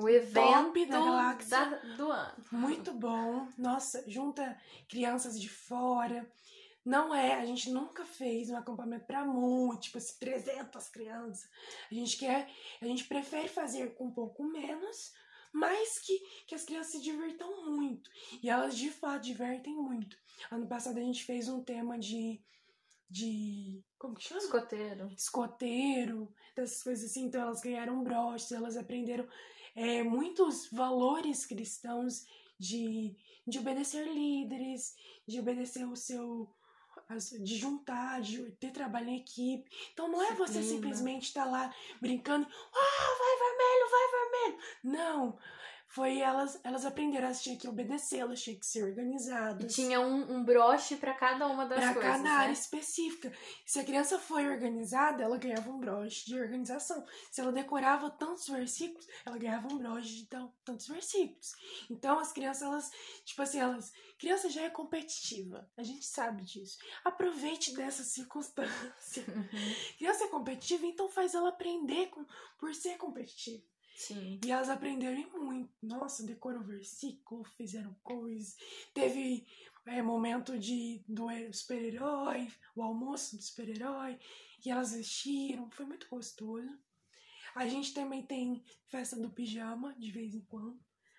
[0.00, 1.48] o evento da galáxia.
[1.58, 2.44] da- do ano.
[2.52, 3.48] Muito bom.
[3.58, 4.56] Nossa, junta
[4.88, 6.30] crianças de fora.
[6.84, 11.48] Não é, a gente nunca fez um acampamento para muito, tipo assim, 300 crianças.
[11.90, 12.48] A gente quer,
[12.80, 15.12] a gente prefere fazer com um pouco menos,
[15.52, 18.08] mas que, que as crianças se divirtam muito.
[18.42, 20.16] E elas de fato divertem muito.
[20.50, 22.40] Ano passado a gente fez um tema de
[23.10, 24.40] de como que chama?
[24.40, 25.10] Escoteiro.
[25.16, 27.24] escoteiro, dessas coisas assim.
[27.24, 29.26] Então elas ganharam broches, elas aprenderam
[29.78, 32.26] é, muitos valores cristãos
[32.58, 33.14] de,
[33.46, 36.52] de obedecer líderes, de obedecer o seu.
[37.40, 39.70] de juntar, de ter trabalho em equipe.
[39.92, 44.58] Então não é você simplesmente estar lá brincando, ah, vai vermelho, vai vermelho.
[44.82, 45.38] Não.
[45.90, 49.98] Foi elas, elas aprenderam, elas tinham que obedecer, elas tinham que ser E organizadas tinha
[50.00, 52.10] um, um broche pra cada uma das para coisas.
[52.12, 52.52] cada área né?
[52.52, 53.32] específica.
[53.64, 57.02] Se a criança foi organizada, ela ganhava um broche de organização.
[57.30, 61.54] Se ela decorava tantos versículos, ela ganhava um broche de tal- tantos versículos.
[61.90, 62.90] Então as crianças, elas,
[63.24, 63.90] tipo assim, elas.
[64.18, 65.70] Criança já é competitiva.
[65.76, 66.76] A gente sabe disso.
[67.04, 69.24] Aproveite dessa circunstância.
[69.26, 69.74] Uhum.
[69.96, 72.26] Criança é competitiva, então faz ela aprender com,
[72.58, 73.62] por ser competitiva.
[73.98, 74.38] Sim.
[74.46, 75.68] E elas aprenderam muito.
[75.82, 78.56] Nossa, decorou versículo, fizeram coisas.
[78.94, 79.44] Teve
[79.86, 84.16] é, momento de do he- super-herói, o almoço do super-herói.
[84.64, 86.78] E elas vestiram, foi muito gostoso.
[87.56, 90.78] A gente também tem festa do pijama, de vez em quando.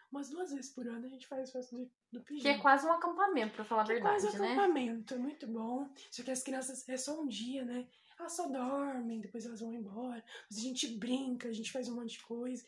[0.10, 2.42] Umas duas vezes por ano a gente faz festa do, do pijama.
[2.44, 4.54] Que é quase um acampamento, pra falar a Que é verdade, quase um né?
[4.54, 5.90] acampamento, é muito bom.
[6.10, 7.86] Só que as crianças é só um dia, né?
[8.20, 10.24] Elas só dormem, depois elas vão embora.
[10.50, 12.66] Mas a gente brinca, a gente faz um monte de coisa.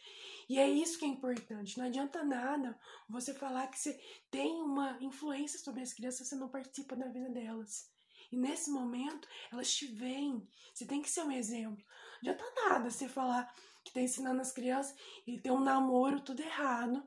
[0.47, 1.77] E é isso que é importante.
[1.77, 6.47] Não adianta nada você falar que você tem uma influência sobre as crianças, você não
[6.47, 7.91] participa da vida delas.
[8.31, 10.47] E nesse momento, elas te veem.
[10.73, 11.83] Você tem que ser um exemplo.
[12.23, 14.95] Não adianta nada você falar que tá ensinando as crianças
[15.27, 17.03] e ter um namoro tudo errado.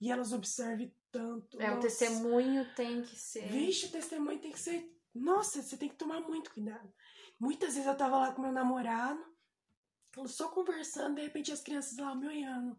[0.00, 1.60] E elas observem tanto.
[1.60, 1.88] É, o Nossa.
[1.88, 3.48] testemunho tem que ser.
[3.48, 4.96] Vixe, o testemunho tem que ser.
[5.12, 6.92] Nossa, você tem que tomar muito cuidado.
[7.40, 9.20] Muitas vezes eu tava lá com meu namorado,
[10.26, 12.78] só conversando, de repente as crianças lá me olhando.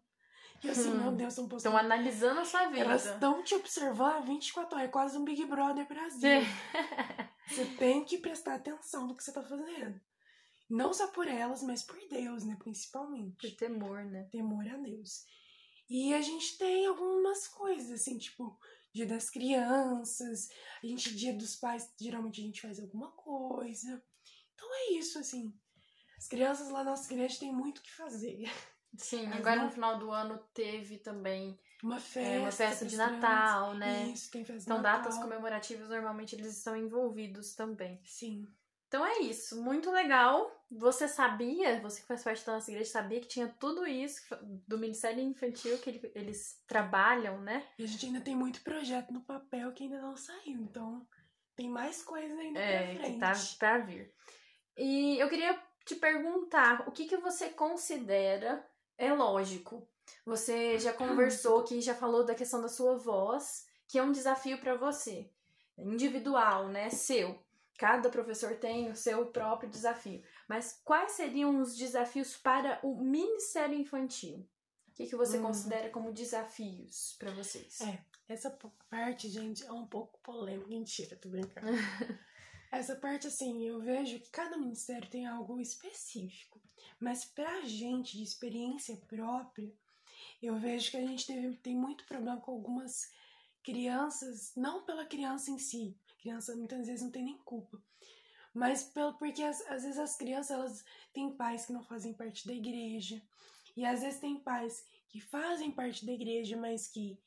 [0.64, 1.02] E eu assim, Hum.
[1.02, 1.78] meu Deus, são Estão postando.
[1.78, 2.82] analisando a sua vida.
[2.82, 6.22] Elas estão te observando 24 horas, é quase um Big Brother Brasil.
[7.48, 10.00] Você tem que prestar atenção no que você tá fazendo.
[10.70, 12.56] Não só por elas, mas por Deus, né?
[12.60, 14.24] Principalmente Por temor, né?
[14.32, 15.26] temor a Deus.
[15.90, 18.58] E a gente tem algumas coisas, assim, tipo,
[18.94, 20.48] dia das crianças,
[20.82, 24.02] a gente, dia dos pais, geralmente a gente faz alguma coisa.
[24.62, 25.52] Então é isso, assim.
[26.18, 28.44] As crianças lá na nossa igreja têm muito o que fazer.
[28.96, 32.20] Sim, Mas agora não- no final do ano teve também Uma festa.
[32.30, 33.80] é, uma festa de Natal, crianças.
[33.80, 34.04] né?
[34.10, 35.02] Isso, tem festa Então, de Natal.
[35.02, 38.00] datas comemorativas, normalmente eles estão envolvidos também.
[38.06, 38.48] Sim.
[38.88, 40.52] Então é isso, muito legal.
[40.70, 44.22] Você sabia, você que faz parte da nossa igreja, sabia que tinha tudo isso
[44.68, 47.66] do Ministério Infantil que ele- eles trabalham, né?
[47.80, 51.08] E a gente ainda tem muito projeto no papel que ainda não saiu, então
[51.56, 53.14] tem mais coisa ainda É, pra frente.
[53.14, 54.14] que tá pra vir.
[54.78, 58.66] E eu queria te perguntar, o que, que você considera
[58.98, 59.88] é lógico?
[60.26, 64.60] Você já conversou aqui, já falou da questão da sua voz, que é um desafio
[64.60, 65.30] pra você,
[65.78, 67.40] individual, né, seu.
[67.78, 70.22] Cada professor tem o seu próprio desafio.
[70.48, 74.48] Mas quais seriam os desafios para o Ministério Infantil?
[74.88, 75.44] O que, que você Hum.
[75.44, 77.82] considera como desafios pra vocês?
[77.82, 78.00] É.
[78.30, 78.56] Essa
[78.90, 80.68] parte, gente, é um pouco polêmica.
[80.70, 81.68] Mentira, tô brincando.
[82.72, 86.60] Essa parte, assim, eu vejo que cada ministério tem algo específico.
[86.98, 89.70] Mas pra gente, de experiência própria,
[90.42, 93.12] eu vejo que a gente teve, tem muito problema com algumas
[93.62, 95.96] crianças, não pela criança em si.
[96.20, 97.78] Criança muitas vezes não tem nem culpa.
[98.54, 102.48] Mas pelo, porque às, às vezes as crianças elas têm pais que não fazem parte
[102.48, 103.22] da igreja.
[103.76, 107.18] E às vezes tem pais que fazem parte da igreja, mas que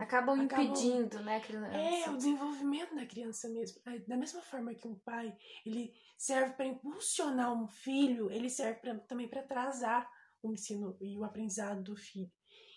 [0.00, 1.76] Acabam Acabam- impedindo, né, a criança?
[1.76, 3.80] é, o desenvolvimento da criança mesmo.
[4.08, 8.98] Da mesma forma que um pai, ele serve para impulsionar um filho, ele serve pra,
[9.00, 10.10] também para atrasar
[10.42, 12.32] o ensino e o aprendizado do filho.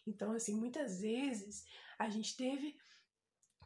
[0.06, 1.64] Então, assim, muitas vezes
[1.98, 2.76] a gente teve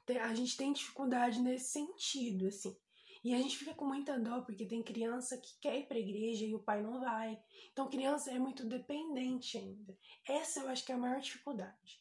[0.05, 2.75] te- a gente tem dificuldade nesse sentido, assim.
[3.23, 6.43] E a gente fica com muita dó porque tem criança que quer ir para igreja
[6.43, 7.39] e o pai não vai.
[7.71, 9.95] Então, criança é muito dependente ainda.
[10.27, 12.00] Essa eu acho que é a maior dificuldade.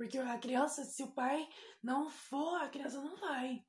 [0.00, 1.46] Porque a criança, se o pai
[1.82, 3.62] não for, a criança não vai.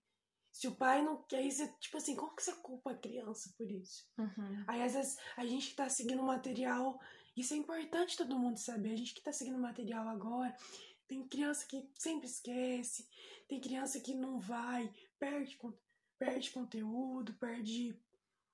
[0.50, 3.54] Se o pai não quer, aí você, tipo assim, como que você culpa a criança
[3.58, 4.08] por isso?
[4.18, 4.64] Uhum.
[4.66, 6.98] Aí às vezes a gente que tá seguindo material,
[7.36, 8.94] isso é importante todo mundo saber.
[8.94, 10.56] A gente que tá seguindo material agora,
[11.06, 13.10] tem criança que sempre esquece,
[13.50, 14.90] tem criança que não vai,
[15.20, 15.60] perde,
[16.18, 17.94] perde conteúdo, perde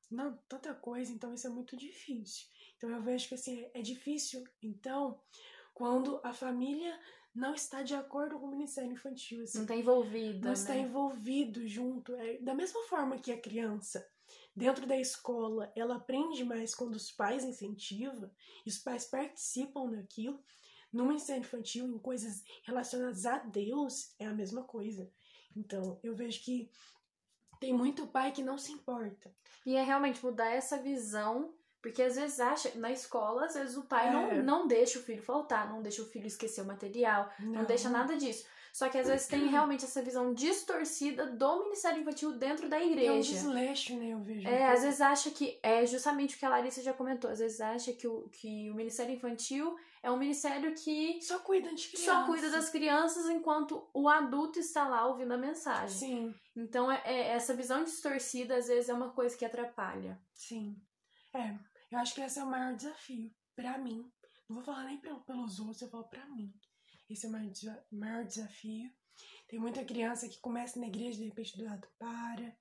[0.09, 2.47] não, tanta coisa, então isso é muito difícil.
[2.75, 5.21] Então eu vejo que assim, é difícil, então,
[5.75, 6.99] quando a família
[7.37, 9.43] não está de acordo com o Ministério Infantil.
[9.43, 10.39] Assim, não está envolvido.
[10.39, 10.53] Não né?
[10.53, 12.15] está envolvido junto.
[12.15, 14.05] É, da mesma forma que a criança,
[14.55, 18.31] dentro da escola, ela aprende mais quando os pais incentivam
[18.65, 20.43] e os pais participam daquilo.
[20.91, 25.07] No Ministério Infantil, em coisas relacionadas a Deus, é a mesma coisa.
[25.55, 26.71] Então, eu vejo que
[27.59, 29.31] tem muito pai que não se importa.
[29.63, 31.53] E é realmente mudar essa visão
[31.87, 34.11] porque às vezes acha, na escola, às vezes o pai É.
[34.11, 37.89] não, não deixa o filho faltar, não deixa o filho esquecer o material, não, deixa
[37.89, 38.45] nada disso.
[38.73, 42.89] Só que às vezes tem realmente essa visão distorcida do Ministério Infantil dentro da Tem
[42.89, 43.31] um igreja.
[43.33, 44.09] desleixo, né?
[44.09, 44.47] Eu vejo.
[44.47, 47.59] É, às vezes acha que é justamente o que a Larissa já comentou, às vezes
[47.61, 52.05] acha que o, que o Ministério Infantil é um ministério que Só cuida de criança.
[52.11, 55.97] só cuida das crianças enquanto o adulto está lá ouvindo a mensagem.
[55.97, 60.19] Sim, Então, é, é- essa visão distorcida às vezes é uma coisa que atrapalha.
[60.33, 60.75] sim.
[61.33, 61.53] É,
[61.91, 64.11] eu acho que esse é o maior desafio pra mim.
[64.47, 66.53] Não vou falar nem pelo- pelos outros, eu falo pra mim.
[67.09, 67.51] Esse é o maior,
[67.91, 68.91] maior desafio.
[69.47, 72.55] Tem muita criança que começa na igreja, de repente do lado para.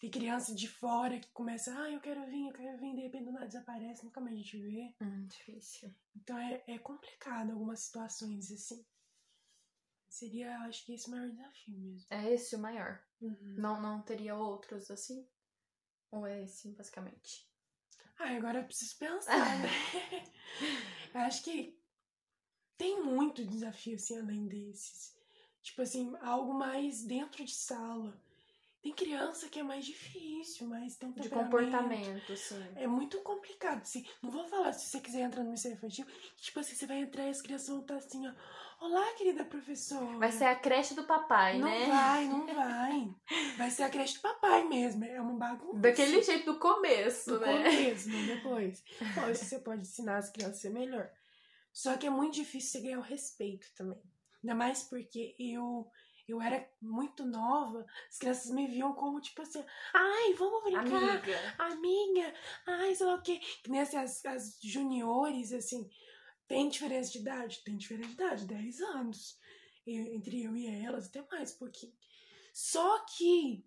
[0.00, 3.24] Tem criança de fora que começa, ah, eu quero vir, eu quero vir, de repente
[3.26, 4.94] do nada desaparece, nunca mais a gente vê.
[5.00, 5.94] Hum, difícil.
[6.16, 8.84] Então é, é complicado algumas situações assim.
[10.08, 12.06] Seria, eu acho que esse é o maior desafio mesmo.
[12.10, 13.02] É esse o maior.
[13.20, 13.54] Uhum.
[13.58, 15.26] Não, não teria outros assim?
[16.10, 17.48] Ou é esse, basicamente?
[18.18, 19.68] Ah, agora eu preciso pensar, né?
[21.14, 21.76] eu acho que
[22.76, 25.16] tem muito desafio, assim, além desses.
[25.62, 28.20] Tipo assim, algo mais dentro de sala.
[28.82, 32.60] Tem criança que é mais difícil, mas tem um De comportamento, sim.
[32.74, 34.04] É muito complicado, assim.
[34.20, 36.04] Não vou falar se você quiser entrar no Ministério Infantil,
[36.36, 38.32] tipo assim, você vai entrar e as crianças vão estar assim, ó.
[38.84, 40.18] Olá, querida professora.
[40.18, 41.86] Vai ser a creche do papai, Não né?
[41.86, 43.14] vai, não vai.
[43.56, 45.04] Vai ser a creche do papai mesmo.
[45.04, 45.78] É uma bagunça.
[45.78, 47.46] Daquele jeito do começo, No né?
[47.58, 48.82] começo, não depois.
[49.30, 51.08] Isso você pode ensinar as crianças a ser melhor.
[51.72, 54.02] Só que é muito difícil você ganhar o respeito também.
[54.42, 55.88] Ainda mais porque eu
[56.28, 61.54] eu era muito nova, as crianças me viam como tipo assim, ai, vamos brincar, Amiga.
[61.58, 62.34] amiga,
[62.66, 63.40] ai, sei lá o quê.
[63.62, 65.88] Que nem assim, as, as juniores, assim,
[66.46, 67.62] tem diferença de idade?
[67.64, 69.38] Tem diferença de idade, 10 anos.
[69.86, 71.92] Eu- entre eu e elas, até mais um pouquinho.
[72.54, 73.64] Só que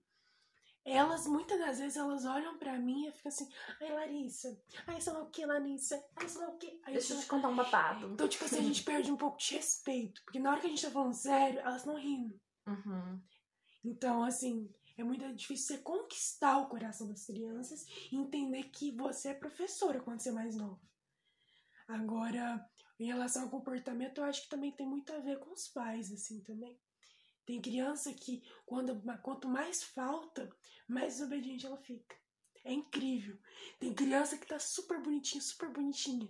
[0.86, 3.50] elas, muitas das vezes, elas olham pra mim e ficam assim,
[3.82, 6.80] ai, Larissa, ai, sei lá o que, Larissa, ai, sei lá o que.
[6.86, 8.14] Deixa eu te contar um babado.
[8.14, 10.22] Então, tipo assim, a gente perde um pouco de respeito.
[10.24, 12.40] Porque na hora que a gente tá falando sério, elas não rindo.
[12.68, 13.22] Uhum.
[13.84, 19.30] Então, assim, é muito difícil você conquistar o coração das crianças e entender que você
[19.30, 20.82] é professora quando você é mais nova.
[21.88, 22.68] Agora,
[23.00, 26.12] em relação ao comportamento, eu acho que também tem muito a ver com os pais,
[26.12, 26.80] assim, também.
[27.46, 30.50] Tem criança que, quando, quanto mais falta,
[30.88, 32.16] mais desobediente ela fica.
[32.64, 33.38] É incrível.
[33.80, 36.28] Tem criança que tá super bonitinha, super bonitinha.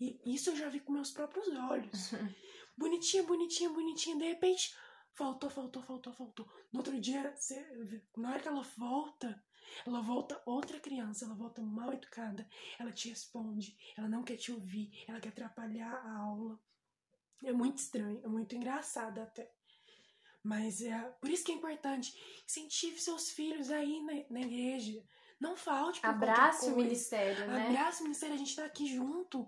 [0.00, 2.10] E isso eu já vi com meus próprios olhos.
[2.78, 4.18] Bonitinha, bonitinha, bonitinha.
[4.18, 4.76] De repente,
[5.16, 6.48] faltou, faltou, faltou, faltou.
[6.72, 7.66] No outro dia, você,
[8.16, 9.42] na hora que ela volta,
[9.86, 12.48] ela volta outra criança, ela volta mal educada.
[12.78, 16.60] Ela te responde, ela não quer te ouvir, ela quer atrapalhar a aula.
[17.42, 19.50] É muito estranho, é muito engraçado até.
[20.42, 22.14] Mas é por isso que é importante.
[22.44, 25.02] Incentive seus filhos aí na, na igreja.
[25.40, 27.68] Não falte Abrace o ministério, né?
[27.68, 29.46] Abraça o ministério, a gente tá aqui junto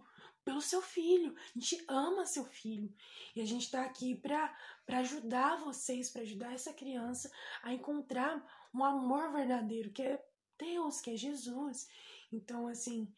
[0.49, 1.35] pelo seu filho.
[1.55, 2.91] A gente ama seu filho.
[3.37, 4.57] E a gente tá aqui pra,
[4.87, 7.31] pra ajudar vocês, pra ajudar essa criança
[7.63, 8.43] a encontrar
[8.75, 10.25] um amor verdadeiro, que é
[10.59, 11.87] Deus, que é Jesus.
[12.33, 13.13] Então, assim,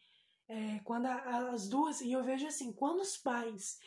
[0.49, 3.79] é, quando a- as duas, e eu vejo assim, quando os pais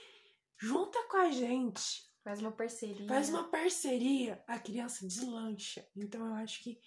[0.56, 3.06] junta com a gente, Faz uma parceria.
[3.06, 5.86] faz uma parceria, a criança deslancha.
[5.94, 6.80] Então eu acho que,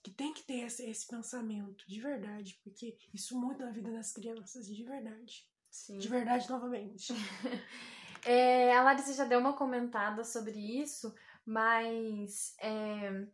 [0.00, 4.12] que tem que ter esse, esse pensamento, de verdade, porque isso muda a vida das
[4.12, 5.44] crianças, de verdade.
[5.74, 5.98] Sim.
[5.98, 7.12] De verdade, novamente.
[8.26, 13.26] É, a Larissa já deu uma comentada sobre isso, mas é,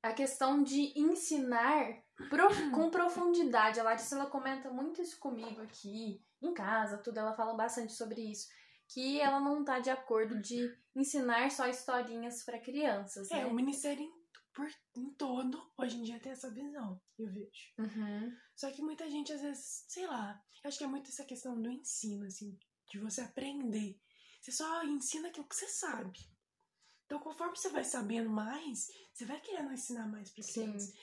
[0.00, 1.96] a questão de ensinar
[2.30, 3.80] prof- com profundidade.
[3.80, 7.18] A Larissa ela comenta muito isso comigo aqui, em casa, tudo.
[7.18, 8.46] Ela fala bastante sobre isso.
[8.86, 13.46] Que ela não tá de acordo de ensinar só historinhas para crianças, É, né?
[13.46, 14.08] o Ministério
[14.56, 14.66] por,
[14.96, 17.74] em todo, hoje em dia tem essa visão, eu vejo.
[17.78, 18.34] Uhum.
[18.56, 21.60] Só que muita gente, às vezes, sei lá, eu acho que é muito essa questão
[21.60, 22.58] do ensino, assim,
[22.90, 24.00] de você aprender.
[24.40, 26.18] Você só ensina aquilo que você sabe.
[27.04, 30.52] Então, conforme você vai sabendo mais, você vai querendo ensinar mais para Sim.
[30.62, 30.94] criança.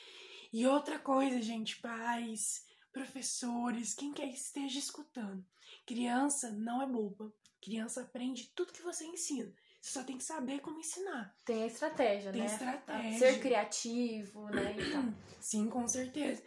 [0.52, 5.46] E outra coisa, gente, pais, professores, quem quer que esteja escutando.
[5.86, 7.32] Criança não é boba.
[7.62, 9.54] Criança aprende tudo que você ensina.
[9.84, 11.36] Você só tem que saber como ensinar.
[11.44, 12.48] Tem a estratégia, Tem né?
[12.48, 13.20] estratégia.
[13.20, 14.78] Ser criativo, né?
[14.80, 15.04] E tal.
[15.42, 16.42] Sim, com certeza.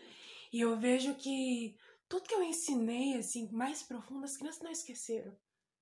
[0.51, 1.77] E eu vejo que
[2.09, 5.37] tudo que eu ensinei, assim, mais profundo, as crianças não esqueceram.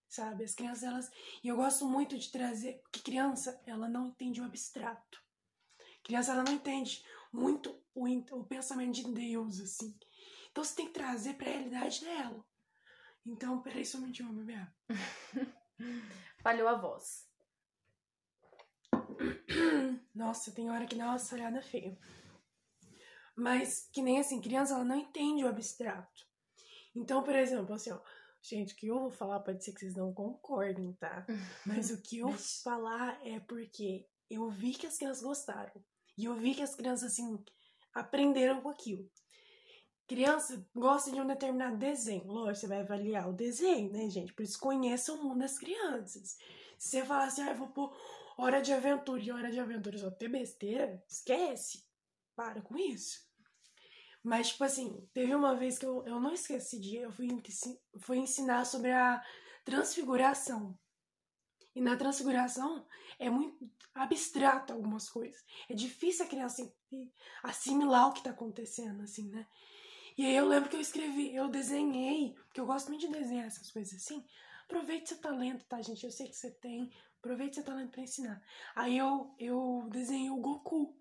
[0.09, 0.43] sabe?
[0.43, 1.11] As crianças, elas.
[1.45, 2.81] E eu gosto muito de trazer.
[2.83, 5.23] Porque criança, ela não entende o abstrato.
[6.03, 9.97] Criança, ela não entende muito o, o pensamento de Deus, assim.
[10.51, 12.45] Então você tem que trazer pra realidade dela.
[13.25, 14.59] Então, peraí, somente um, bebê.
[16.43, 17.33] Falhou a voz.
[20.15, 21.99] Nossa, tem hora que dá uma olhada feia.
[23.37, 26.27] Mas, que nem assim, criança, ela não entende o abstrato.
[26.95, 28.01] Então, por exemplo, assim, ó.
[28.41, 31.25] Gente, o que eu vou falar pode ser que vocês não concordem, tá?
[31.65, 35.73] Mas o que eu vou falar é porque eu vi que as crianças gostaram.
[36.17, 37.43] E eu vi que as crianças, assim,
[37.95, 39.11] aprenderam com aquilo.
[40.07, 42.27] Criança gosta de um determinado desenho.
[42.27, 44.35] Lógico, você vai avaliar o desenho, né, gente?
[44.35, 46.37] Por isso conheça o mundo das crianças.
[46.79, 47.97] Se você falar assim, ah, eu vou pôr
[48.37, 51.85] hora de aventura e hora de aventura só ter besteira, esquece.
[52.35, 53.25] Para com isso.
[54.23, 57.29] Mas, tipo assim, teve uma vez que eu, eu não esqueci de eu fui,
[57.99, 59.23] fui ensinar sobre a
[59.65, 60.77] transfiguração.
[61.75, 62.87] E na transfiguração
[63.19, 65.45] é muito abstrato algumas coisas.
[65.69, 66.73] É difícil a criança
[67.43, 69.47] assimilar o que está acontecendo, assim, né?
[70.17, 73.47] E aí eu lembro que eu escrevi, eu desenhei, porque eu gosto muito de desenhar
[73.47, 74.25] essas coisas assim.
[74.65, 76.05] Aproveite seu talento, tá, gente?
[76.05, 76.91] Eu sei que você tem.
[77.25, 78.43] Aproveite seu talento para ensinar.
[78.77, 80.95] Aí eu, eu desenhei o Goku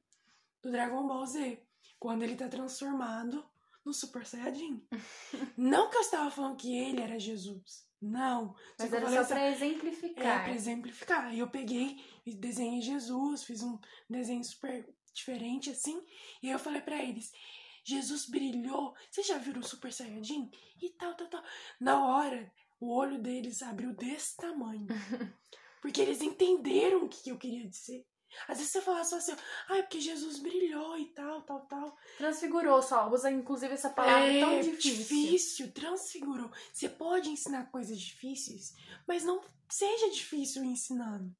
[0.61, 1.61] do Dragon Ball Z,
[1.99, 3.45] quando ele tá transformado
[3.83, 4.87] no Super Saiyajin.
[5.57, 7.85] Não que eu estava falando que ele era Jesus.
[8.01, 8.55] Não.
[8.79, 10.25] Mas era só pra exemplificar.
[10.25, 11.25] É, pra exemplificar.
[11.25, 13.77] Aí eu peguei e desenhei Jesus, fiz um
[14.09, 16.01] desenho super diferente assim.
[16.41, 17.33] E aí eu falei para eles:
[17.83, 18.95] Jesus brilhou.
[19.11, 20.49] Vocês já viram o Super Saiyajin?
[20.81, 21.43] E tal, tal, tal.
[21.81, 22.49] Na hora,
[22.79, 24.87] o olho deles abriu desse tamanho.
[25.83, 28.05] Porque eles entenderam o que eu queria dizer.
[28.47, 29.33] Às vezes você fala só assim,
[29.67, 31.97] ah, é porque Jesus brilhou e tal, tal, tal.
[32.17, 34.95] Transfigurou só, usa inclusive essa palavra é, tão difícil.
[34.95, 36.49] difícil, transfigurou.
[36.71, 38.73] Você pode ensinar coisas difíceis,
[39.05, 41.35] mas não seja difícil ensinando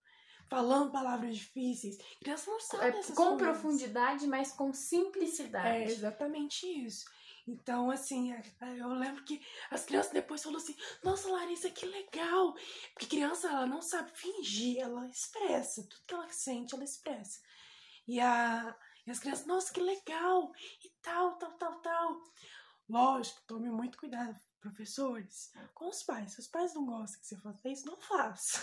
[0.50, 1.98] falando palavras difíceis.
[2.20, 3.42] Criança não sabe é, essas Com coisas.
[3.42, 5.68] profundidade, mas com simplicidade.
[5.68, 7.06] É exatamente isso.
[7.46, 11.86] Então, assim, é, é, eu lembro que as crianças depois falaram assim: Nossa, Larissa, que
[11.86, 12.54] legal!
[12.94, 15.84] Porque criança, ela não sabe fingir, ela expressa.
[15.84, 17.40] Tudo que ela sente, ela expressa.
[18.08, 18.76] E, a,
[19.06, 20.54] e as crianças, nossa, que legal!
[20.84, 22.24] E tal, tal, tal, tal.
[22.88, 26.34] Lógico, tome muito cuidado, professores, com os pais.
[26.34, 28.62] Se os pais não gostam que você faça isso, não faça.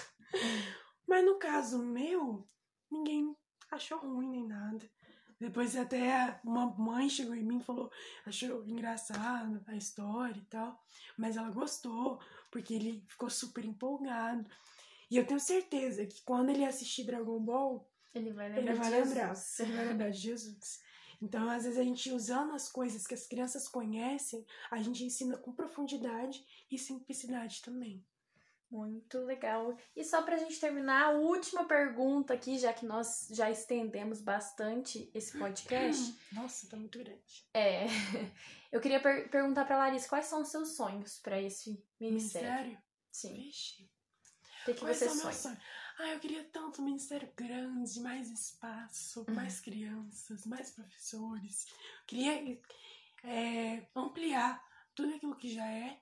[1.07, 2.49] Mas no caso meu,
[2.91, 3.37] ninguém
[3.71, 4.91] achou ruim nem nada.
[5.41, 7.91] Depois até uma mãe chegou em mim e falou,
[8.27, 10.79] achou engraçado a história e tal.
[11.17, 12.21] Mas ela gostou,
[12.51, 14.49] porque ele ficou super empolgado.
[15.11, 18.91] E eu tenho certeza que quando ele assistir Dragon Ball, ele vai lembrar, ele vai
[18.91, 20.83] lembrar, ele vai lembrar de Jesus.
[21.23, 25.37] Então, às vezes, a gente usando as coisas que as crianças conhecem, a gente ensina
[25.37, 28.03] com profundidade e simplicidade também.
[28.71, 29.77] Muito legal.
[29.97, 35.11] E só pra gente terminar, a última pergunta aqui, já que nós já estendemos bastante
[35.13, 36.15] esse podcast.
[36.33, 37.49] Nossa, tá muito grande.
[37.53, 37.87] É.
[38.71, 42.79] Eu queria per perguntar pra Larissa quais são os seus sonhos para esse ministério?
[43.11, 43.35] Sim.
[43.35, 43.91] Vixe.
[44.63, 45.35] O que, que você sonha?
[45.35, 45.59] Sonho?
[45.99, 49.35] Ah, eu queria tanto um ministério grande, mais espaço, uhum.
[49.35, 51.67] mais crianças, mais professores.
[51.69, 52.61] Eu queria
[53.25, 54.65] é, ampliar
[54.95, 56.01] tudo aquilo que já é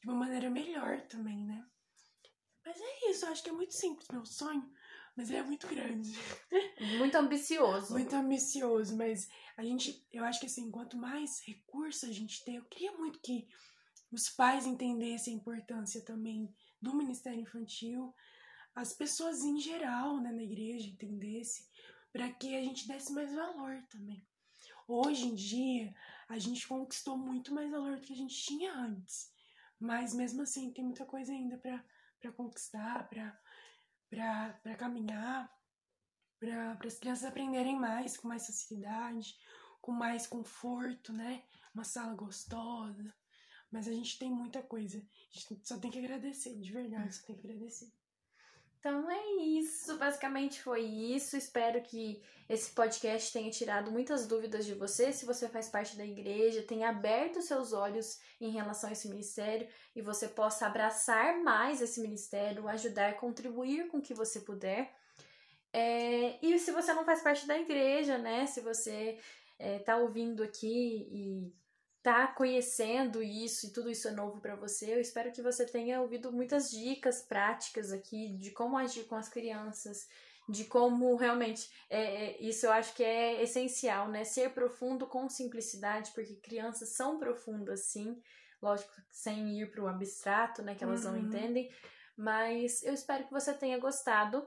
[0.00, 1.66] de uma maneira melhor também, né?
[2.64, 4.68] Mas é isso, eu acho que é muito simples meu sonho,
[5.16, 6.10] mas ele é muito grande.
[6.98, 7.92] Muito ambicioso.
[7.92, 12.56] muito ambicioso, mas a gente, eu acho que assim, quanto mais recursos a gente tem,
[12.56, 13.48] eu queria muito que
[14.10, 18.14] os pais entendessem a importância também do Ministério Infantil,
[18.74, 21.64] as pessoas em geral, né, na igreja entendessem,
[22.12, 24.24] para que a gente desse mais valor também.
[24.86, 25.94] Hoje em dia,
[26.28, 29.32] a gente conquistou muito mais valor do que a gente tinha antes,
[29.78, 31.84] mas mesmo assim tem muita coisa ainda para
[32.24, 35.52] para conquistar, para caminhar,
[36.40, 39.36] para as crianças aprenderem mais, com mais facilidade,
[39.80, 41.44] com mais conforto, né?
[41.74, 43.14] Uma sala gostosa.
[43.70, 44.98] Mas a gente tem muita coisa.
[44.98, 47.92] A gente só tem que agradecer, de verdade, só tem que agradecer.
[48.84, 51.38] Então é isso, basicamente foi isso.
[51.38, 55.10] Espero que esse podcast tenha tirado muitas dúvidas de você.
[55.10, 59.66] Se você faz parte da igreja, tenha aberto seus olhos em relação a esse ministério
[59.96, 64.94] e você possa abraçar mais esse ministério, ajudar, contribuir com o que você puder.
[65.72, 68.44] É, e se você não faz parte da igreja, né?
[68.44, 69.18] Se você
[69.58, 71.54] está é, ouvindo aqui e
[72.04, 76.02] tá conhecendo isso e tudo isso é novo para você, eu espero que você tenha
[76.02, 80.06] ouvido muitas dicas práticas aqui de como agir com as crianças,
[80.46, 84.22] de como realmente é, é, isso eu acho que é essencial, né?
[84.22, 88.20] Ser profundo com simplicidade, porque crianças são profundas sim,
[88.60, 90.74] lógico, sem ir para o abstrato, né?
[90.74, 91.12] Que elas uhum.
[91.12, 91.70] não entendem,
[92.14, 94.46] Mas eu espero que você tenha gostado.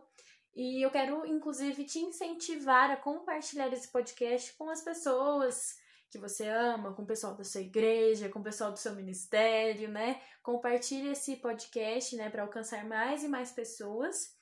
[0.56, 5.76] E eu quero, inclusive, te incentivar a compartilhar esse podcast com as pessoas
[6.10, 9.90] que você ama, com o pessoal da sua igreja, com o pessoal do seu ministério,
[9.90, 10.22] né?
[10.42, 14.36] Compartilhe esse podcast, né, para alcançar mais e mais pessoas.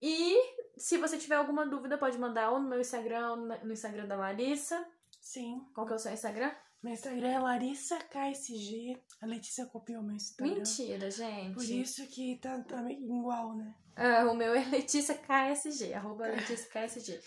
[0.00, 0.36] E
[0.76, 4.16] se você tiver alguma dúvida, pode mandar ou no meu Instagram ou no Instagram da
[4.16, 4.86] Larissa.
[5.20, 5.66] Sim.
[5.74, 6.52] Qual que é o seu Instagram?
[6.82, 9.02] Meu Instagram é Larissa KSG.
[9.20, 10.54] A Letícia copiou meu Instagram.
[10.54, 11.54] Mentira, gente.
[11.54, 13.74] Por isso que tá, tá igual, né?
[13.96, 17.18] Ah, o meu é Letícia KSG, arroba Letícia KSG.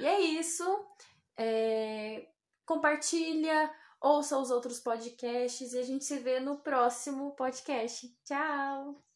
[0.00, 0.64] E é isso.
[1.36, 2.28] É...
[2.72, 3.70] Compartilha,
[4.00, 8.08] ouça os outros podcasts e a gente se vê no próximo podcast.
[8.24, 9.11] Tchau!